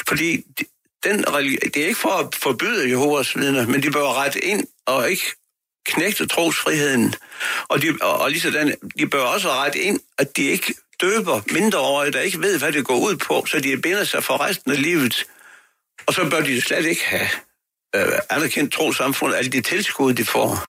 [0.07, 0.43] Fordi
[1.03, 4.67] den, religion, det er ikke for at forbyde Jehovas vidner, men de bør rette ind
[4.85, 5.25] og ikke
[5.85, 7.15] knægte trosfriheden.
[7.67, 11.41] Og, de, og, og lige sådan, de bør også rette ind, at de ikke døber
[11.51, 14.71] mindreårige, der ikke ved, hvad det går ud på, så de binder sig for resten
[14.71, 15.25] af livet.
[16.07, 17.29] Og så bør de slet ikke have
[17.95, 20.68] øh, anerkendt trosamfund, alle de tilskud, de får.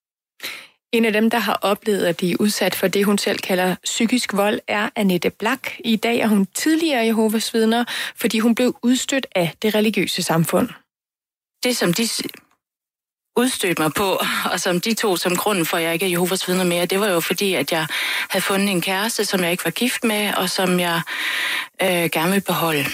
[0.93, 4.33] En af dem, der har oplevet at blive udsat for det, hun selv kalder psykisk
[4.33, 5.71] vold, er Annette Blak.
[5.85, 7.85] I dag er hun tidligere Jehovas vidner,
[8.17, 10.69] fordi hun blev udstødt af det religiøse samfund.
[11.65, 12.09] det, som de
[13.37, 14.21] udstødte mig på,
[14.53, 17.01] og som de tog som grunden for, at jeg ikke er Jehovas vidner mere, det
[17.01, 17.87] var jo fordi, at jeg
[18.31, 21.01] havde fundet en kæreste, som jeg ikke var gift med, og som jeg
[21.83, 22.85] øh, gerne vil beholde.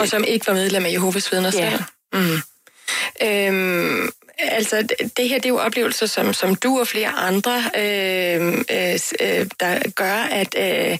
[0.00, 1.70] Og som ikke var medlem af Jehovas vidner Ja.
[1.70, 1.82] selv.
[2.12, 2.42] Mm.
[3.26, 4.82] Øhm, altså,
[5.16, 9.46] det- her det er jo oplevelser, som, som du og flere andre, øh, øh, øh
[9.60, 10.92] der gør, at øh,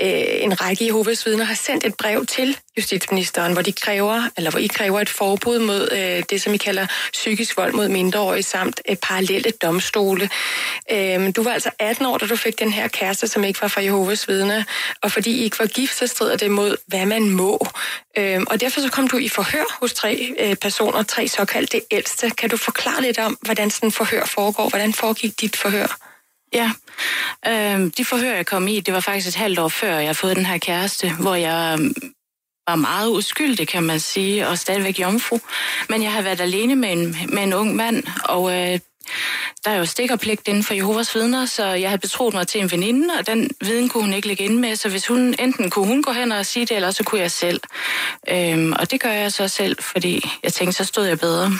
[0.00, 4.50] øh, en række Jehovas vidner har sendt et brev til justitsministeren, hvor de kræver, eller
[4.50, 8.42] hvor I kræver et forbud mod øh, det, som I kalder psykisk vold mod mindreårige,
[8.42, 10.30] samt øh, parallelle domstole.
[10.92, 13.68] Øh, du var altså 18 år, da du fik den her kæreste, som ikke var
[13.68, 14.62] fra Jehovas vidner,
[15.02, 17.66] og fordi I ikke var gift, så strider det mod, hvad man må.
[18.18, 22.30] Øh, og derfor så kom du i forhør hos tre øh, personer, tre såkaldte ældste.
[22.30, 24.68] Kan du forklare lidt om, hvordan sådan en forhør foregår?
[24.68, 25.96] Hvordan foregik dit forhør?
[26.52, 26.70] Ja,
[27.46, 30.36] øh, de forhør, jeg kom i, det var faktisk et halvt år før, jeg fået
[30.36, 31.90] den her kæreste, hvor jeg øh,
[32.68, 35.38] var meget uskyldig, kan man sige, og stadigvæk jomfru.
[35.88, 38.80] Men jeg har været alene med en, med en ung mand, og øh,
[39.64, 42.70] der er jo stikkerpligt inden for Jehovas vidner, så jeg havde betroet mig til en
[42.70, 45.86] veninde, og den viden kunne hun ikke lægge ind med, så hvis hun, enten kunne
[45.86, 47.60] hun gå hen og sige det, eller så kunne jeg selv.
[48.28, 51.52] Øhm, og det gør jeg så selv, fordi jeg tænkte, så stod jeg bedre.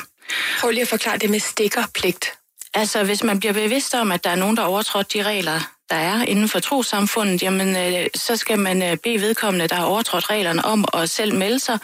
[0.61, 2.33] Prøv lige at forklare det med stikkerpligt.
[2.74, 5.61] Altså, hvis man bliver bevidst om, at der er nogen, der overtrådt de regler,
[5.91, 9.85] der er inden for trosamfundet, jamen, øh, så skal man øh, bede vedkommende, der har
[9.85, 11.79] overtrådt reglerne, om at selv melde sig.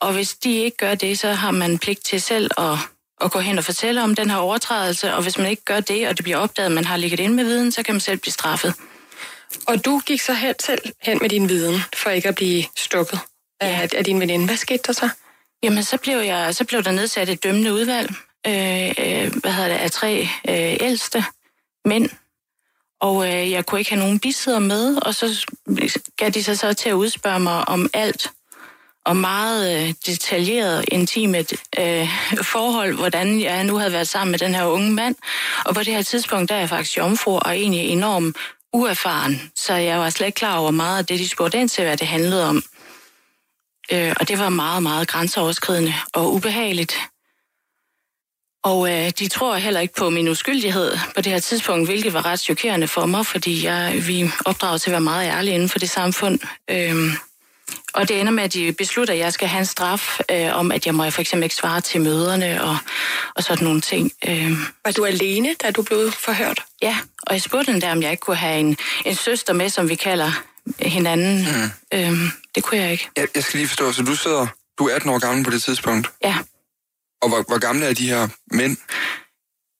[0.00, 2.78] Og hvis de ikke gør det, så har man pligt til selv at,
[3.20, 5.14] at gå hen og fortælle om den her overtrædelse.
[5.14, 7.34] Og hvis man ikke gør det, og det bliver opdaget, at man har ligget inde
[7.34, 8.74] med viden, så kan man selv blive straffet.
[9.66, 13.18] Og du gik så hen, selv hen med din viden, for ikke at blive stukket
[13.60, 14.46] af, af din veninde.
[14.46, 15.08] Hvad skete der så?
[15.62, 18.14] Jamen, så blev, jeg, så blev der nedsat et dømmende udvalg,
[18.46, 21.24] øh, øh, hvad hedder det, af tre øh, ældste
[21.84, 22.10] mænd.
[23.00, 25.46] Og øh, jeg kunne ikke have nogen bisidder med, og så
[26.16, 28.30] gav de sig så til at udspørge mig om alt,
[29.04, 32.08] og meget øh, detaljeret, intimet øh,
[32.42, 35.14] forhold, hvordan jeg nu havde været sammen med den her unge mand.
[35.64, 38.36] Og på det her tidspunkt, der er jeg faktisk jomfru og egentlig enormt
[38.72, 41.84] uerfaren, så jeg var slet ikke klar over meget af det, de spurgte ind til,
[41.84, 42.62] hvad det handlede om.
[43.92, 46.94] Øh, og det var meget, meget grænseoverskridende og ubehageligt.
[48.64, 52.26] Og øh, de tror heller ikke på min uskyldighed på det her tidspunkt, hvilket var
[52.26, 55.78] ret chokerende for mig, fordi jeg, vi opdraget til at være meget ærlige inden for
[55.78, 56.38] det samfund.
[56.70, 57.10] Øhm,
[57.94, 60.72] og det ender med, at de beslutter, at jeg skal have en straf øh, om,
[60.72, 62.76] at jeg må for eksempel ikke svare til møderne og,
[63.34, 64.12] og sådan nogle ting.
[64.28, 64.56] Øhm.
[64.84, 66.64] Var du alene, da du blev forhørt?
[66.82, 69.68] Ja, og jeg spurgte den der, om jeg ikke kunne have en, en søster med,
[69.68, 70.32] som vi kalder
[70.80, 71.38] hinanden.
[71.38, 71.98] Mm.
[71.98, 73.08] Øhm, det kunne jeg ikke.
[73.16, 74.46] Jeg, jeg skal lige forstå, så du sidder,
[74.78, 76.10] du er 18 år gammel på det tidspunkt?
[76.24, 76.36] Ja.
[77.22, 78.76] Og hvor, hvor gamle er de her mænd?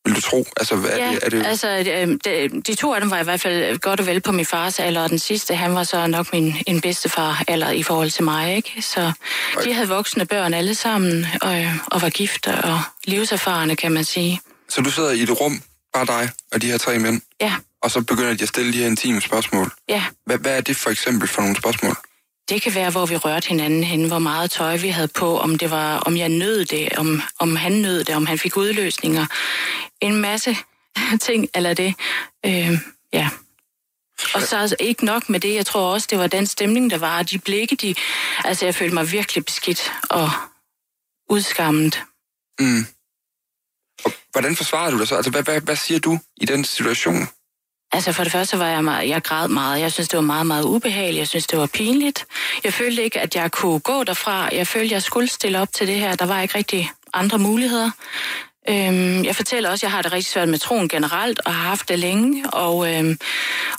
[0.04, 0.44] vil du tro?
[0.56, 1.24] Altså, hvad ja, er det?
[1.24, 1.46] Er det...
[1.46, 4.32] altså øh, de, de to af dem var i hvert fald godt og vel på
[4.32, 7.82] min fars alder, og den sidste, han var så nok min en bedstefar alder i
[7.82, 8.82] forhold til mig, ikke?
[8.82, 9.12] Så
[9.64, 14.40] de havde voksne børn alle sammen, og, og var gift og livserfarne, kan man sige.
[14.68, 15.62] Så du sidder i et rum,
[15.92, 17.20] bare dig og de her tre mænd?
[17.40, 17.54] Ja.
[17.82, 19.72] Og så begynder de at stille de her intime spørgsmål?
[19.88, 20.04] Ja.
[20.26, 21.96] Hvad, hvad er det for eksempel for nogle spørgsmål?
[22.48, 25.58] Det kan være, hvor vi rørte hinanden hen, hvor meget tøj vi havde på, om
[25.58, 29.26] det var, om jeg nød det, om, om han nød det, om han fik udløsninger.
[30.00, 30.56] En masse
[31.26, 31.94] ting eller det.
[32.46, 32.72] Øh,
[33.12, 33.28] ja.
[34.34, 36.98] Og så altså ikke nok med det, jeg tror også, det var den stemning, der
[36.98, 37.22] var.
[37.22, 37.94] De blikke, de...
[38.44, 40.30] Altså, jeg følte mig virkelig beskidt og
[41.30, 42.02] udskammet.
[42.60, 42.86] Mm.
[44.04, 45.16] Og hvordan forsvarer du dig så?
[45.16, 47.28] Altså, hvad, hvad, hvad siger du i den situation?
[47.92, 49.80] Altså for det første var jeg, meget, jeg græd meget.
[49.80, 51.18] Jeg synes, det var meget, meget ubehageligt.
[51.18, 52.26] Jeg synes, det var pinligt.
[52.64, 54.48] Jeg følte ikke, at jeg kunne gå derfra.
[54.52, 56.14] Jeg følte, jeg skulle stille op til det her.
[56.14, 57.90] Der var ikke rigtig andre muligheder.
[58.68, 61.68] Øhm, jeg fortæller også, at jeg har det rigtig svært med troen generelt, og har
[61.68, 62.50] haft det længe.
[62.50, 63.18] Og, øhm,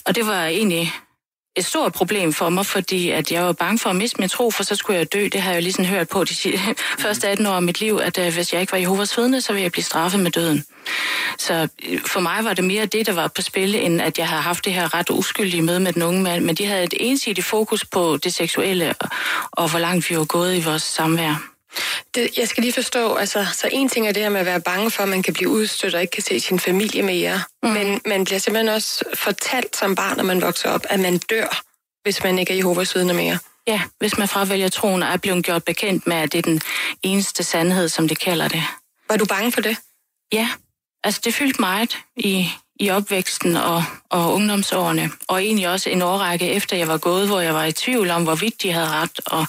[0.05, 0.93] og det var egentlig
[1.56, 4.51] et stort problem for mig, fordi at jeg var bange for at miste min tro,
[4.51, 5.28] for så skulle jeg dø.
[5.28, 6.36] Det har jeg jo ligesom hørt på de
[7.04, 9.54] første 18 år af mit liv, at uh, hvis jeg ikke var Jehovas vidne, så
[9.54, 10.66] ville jeg blive straffet med døden.
[11.38, 14.28] Så øh, for mig var det mere det, der var på spil, end at jeg
[14.28, 16.43] havde haft det her ret uskyldige møde med den unge mand.
[16.43, 19.10] Men de havde et ensidigt fokus på det seksuelle, og,
[19.51, 21.53] og hvor langt vi var gået i vores samvær.
[22.15, 24.61] Det, jeg skal lige forstå, altså, så en ting er det her med at være
[24.61, 27.41] bange for, at man kan blive udstødt og ikke kan se sin familie mere.
[27.63, 27.69] Mm.
[27.69, 31.61] Men man bliver simpelthen også fortalt som barn, når man vokser op, at man dør,
[32.03, 33.38] hvis man ikke er Jehovas vidne mere.
[33.67, 36.61] Ja, hvis man fravælger troen og er blevet gjort bekendt med, at det er den
[37.03, 38.63] eneste sandhed, som det kalder det.
[39.09, 39.78] Var du bange for det?
[40.34, 40.49] Ja,
[41.03, 42.49] altså det fyldte meget i,
[42.80, 47.41] i opvæksten og, og ungdomsårene, og egentlig også en årrække efter jeg var gået, hvor
[47.41, 49.45] jeg var i tvivl om, hvorvidt de havde ret, og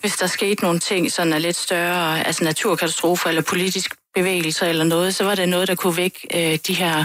[0.00, 4.84] hvis der skete nogle ting, sådan er lidt større, altså naturkatastrofer eller politisk bevægelser eller
[4.84, 7.04] noget, så var det noget, der kunne vække øh, de her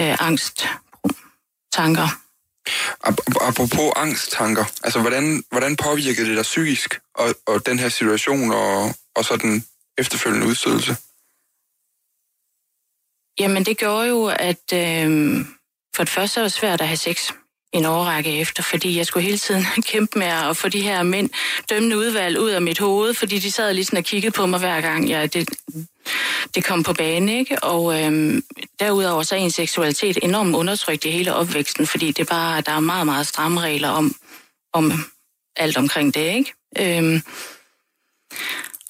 [0.00, 2.08] øh, angsttanker.
[3.40, 8.94] Apropos angsttanker, altså hvordan, hvordan påvirkede det dig psykisk, og, og den her situation, og,
[9.16, 9.64] og så den
[9.98, 10.96] efterfølgende udstødelse?
[13.40, 15.44] Jamen, det gjorde jo, at øh,
[15.96, 17.30] for det første var det svært at have sex
[17.72, 21.30] en årrække efter, fordi jeg skulle hele tiden kæmpe med at få de her mænd
[21.70, 24.58] dømmende udvalg ud af mit hoved, fordi de sad lige sådan og kiggede på mig
[24.58, 25.50] hver gang, jeg, det,
[26.54, 27.64] det kom på banen, ikke?
[27.64, 28.42] Og øhm,
[28.80, 32.80] derudover så er en seksualitet enormt undertrykt i hele opvæksten, fordi det bare, der er
[32.80, 34.14] meget, meget stramme regler om,
[34.72, 34.92] om
[35.56, 36.52] alt omkring det, ikke?
[36.78, 37.22] Øhm,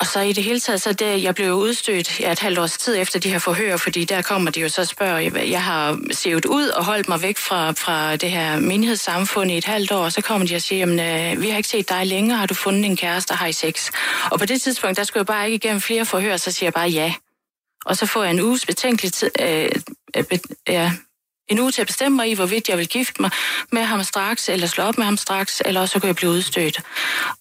[0.04, 2.78] og så i det hele taget, så det, jeg blev udstødt ja, et halvt års
[2.78, 5.98] tid efter de her forhør, fordi der kommer de jo så og spørger, jeg har
[6.10, 10.04] set ud og holdt mig væk fra, fra det her menighedssamfund i et halvt år,
[10.04, 12.46] og så kommer de og siger, jamen, øh, vi har ikke set dig længere, har
[12.46, 13.90] du fundet en kæreste, har I sex?
[14.30, 16.74] Og på det tidspunkt, der skulle jeg bare ikke igennem flere forhør, så siger jeg
[16.74, 17.14] bare ja.
[17.84, 19.70] Og så får jeg en uges betænkelig tid, øh,
[20.16, 20.38] øh,
[20.68, 20.92] ja,
[21.48, 23.30] en uge til at bestemme mig i, hvorvidt jeg vil gifte mig
[23.72, 26.80] med ham straks, eller slå op med ham straks, eller så kunne jeg blive udstødt.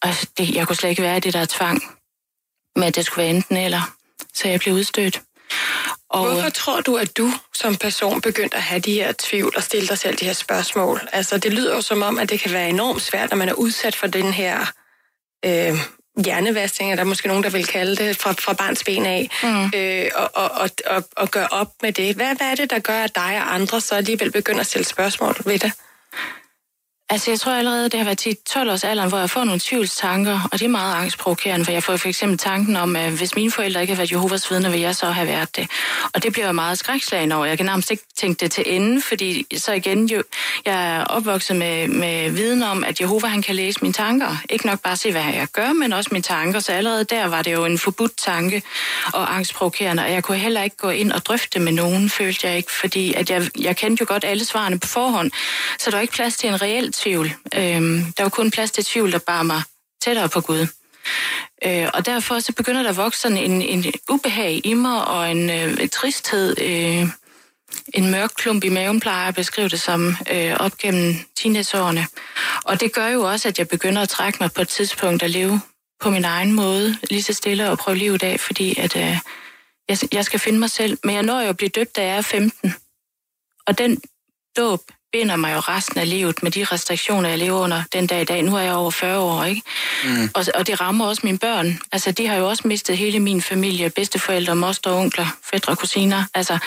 [0.02, 1.84] Og det, jeg kunne slet ikke være det der tvang
[2.76, 3.96] med, at det skulle være enten eller.
[4.34, 5.22] Så jeg blev udstødt.
[6.10, 6.32] Og...
[6.32, 9.88] Hvorfor tror du, at du som person begyndte at have de her tvivl og stille
[9.88, 11.02] dig selv de her spørgsmål?
[11.12, 13.54] Altså, det lyder jo som om, at det kan være enormt svært, når man er
[13.54, 14.66] udsat for den her
[15.46, 15.78] øh,
[16.26, 19.30] hjernevasting, eller der er måske nogen, der vil kalde det, fra, fra barns ben af,
[19.44, 19.72] mm.
[19.76, 22.16] øh, og, og, og, og, og gøre op med det.
[22.16, 24.86] Hvad, hvad er det, der gør, at dig og andre så alligevel begynder at stille
[24.86, 25.72] spørgsmål ved det?
[27.14, 29.60] Altså, jeg tror allerede, det har været til 12 års alderen, hvor jeg får nogle
[29.64, 33.36] tvivlstanker, og det er meget angstprovokerende, for jeg får for eksempel tanken om, at hvis
[33.36, 35.68] mine forældre ikke har været Jehovas vidner, vil jeg så have været det.
[36.14, 37.46] Og det bliver jeg meget skrækslagen over.
[37.46, 40.24] Jeg kan nærmest ikke tænke det til ende, fordi så igen, jo,
[40.66, 44.38] jeg er opvokset med, med viden om, at Jehova han kan læse mine tanker.
[44.50, 46.60] Ikke nok bare se, hvad jeg gør, men også mine tanker.
[46.60, 48.64] Så allerede der var det jo en forbudt tanke
[49.14, 52.58] og angstprovokerende, og jeg kunne heller ikke gå ind og drøfte med nogen, følte jeg
[52.58, 55.32] ikke, fordi at jeg, jeg kendte jo godt alle svarene på forhånd,
[55.80, 57.34] så der var ikke plads til en reelt tvivl.
[57.56, 59.62] Øhm, der var kun plads til tvivl, der bar mig
[60.02, 60.68] tættere på Gud.
[61.66, 65.32] Øh, og derfor så begynder der at vokse sådan en, en ubehag i mig, og
[65.32, 67.08] en, øh, en tristhed, øh,
[67.94, 72.08] en mørk klump i maven, plejer at beskrive det som, øh, op gennem teenageårene.
[72.66, 75.30] Og det gør jo også, at jeg begynder at trække mig på et tidspunkt at
[75.30, 75.62] leve
[76.02, 79.18] på min egen måde, lige så stille og prøve livet af, fordi at, øh,
[79.90, 80.98] jeg, jeg skal finde mig selv.
[81.04, 82.74] Men jeg når jo at blive døbt, da jeg er 15.
[83.68, 84.02] Og den
[84.58, 84.82] dåb
[85.14, 88.26] binder mig jo resten af livet med de restriktioner, jeg lever under den dag i
[88.26, 88.44] dag.
[88.44, 89.62] Nu er jeg over 40 år, ikke?
[90.06, 90.30] Mm.
[90.34, 91.80] Og, og det rammer også mine børn.
[91.92, 96.24] Altså, de har jo også mistet hele min familie, bedsteforældre, moster, onkler, fædre og kusiner.
[96.34, 96.58] Altså,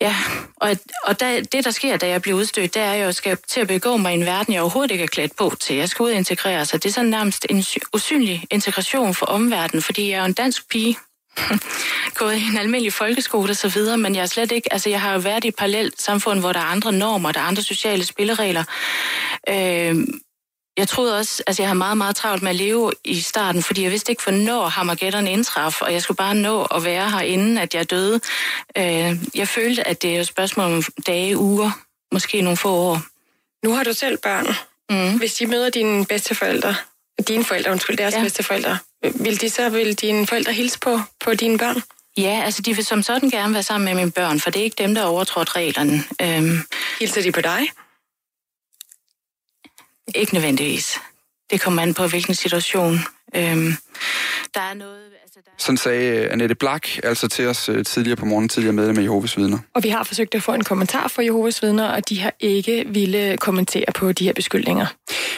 [0.00, 0.14] ja,
[0.56, 3.38] og, og da, det, der sker, da jeg bliver udstødt, det er, at jeg skal
[3.48, 5.76] til at begå mig i en verden, jeg overhovedet ikke er klædt på til.
[5.76, 6.82] Jeg skal ud og integrere sig.
[6.82, 10.96] Det er sådan nærmest en usynlig integration for omverdenen, fordi jeg er en dansk pige,
[12.20, 15.00] gået i en almindelig folkeskole og så videre, men jeg er slet ikke, altså jeg
[15.00, 17.62] har jo været i et parallelt samfund, hvor der er andre normer, der er andre
[17.62, 18.64] sociale spilleregler.
[19.48, 19.96] Øh,
[20.78, 23.82] jeg troede også, altså jeg har meget, meget travlt med at leve i starten, fordi
[23.82, 27.58] jeg vidste ikke, hvornår Hammergætteren indtraf, og jeg skulle bare nå at være her, inden
[27.58, 28.20] at jeg døde.
[28.76, 31.70] Øh, jeg følte, at det er et spørgsmål om dage, uger,
[32.12, 33.02] måske nogle få år.
[33.64, 34.46] Nu har du selv børn.
[34.90, 35.18] Mm.
[35.18, 36.74] Hvis de møder dine bedsteforældre,
[37.28, 38.22] dine forældre, undskyld, deres ja.
[38.22, 41.82] bedsteforældre, vil de så, vil dine forældre hilse på, på dine børn?
[42.16, 44.64] Ja, altså de vil som sådan gerne være sammen med mine børn, for det er
[44.64, 46.04] ikke dem, der har overtrådt reglerne.
[46.22, 46.58] Øhm,
[47.00, 47.60] Hilser de på dig?
[50.14, 50.98] Ikke nødvendigvis.
[51.50, 52.98] Det kommer an på, hvilken situation.
[53.34, 53.72] Øhm,
[54.54, 55.12] der er noget...
[55.58, 59.36] Sådan sagde Annette Blak altså til os øh, tidligere på morgen, tidligere medlem af Jehovas
[59.36, 59.58] vidner.
[59.74, 62.84] Og vi har forsøgt at få en kommentar fra Jehovas vidner, og de har ikke
[62.88, 64.86] ville kommentere på de her beskyldninger.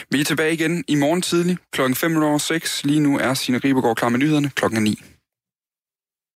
[0.09, 2.81] Vi er tilbage igen i morgen tidlig klokken 5.06.
[2.83, 5.01] Lige nu er Signe Ribergaard klar med nyhederne klokken 9.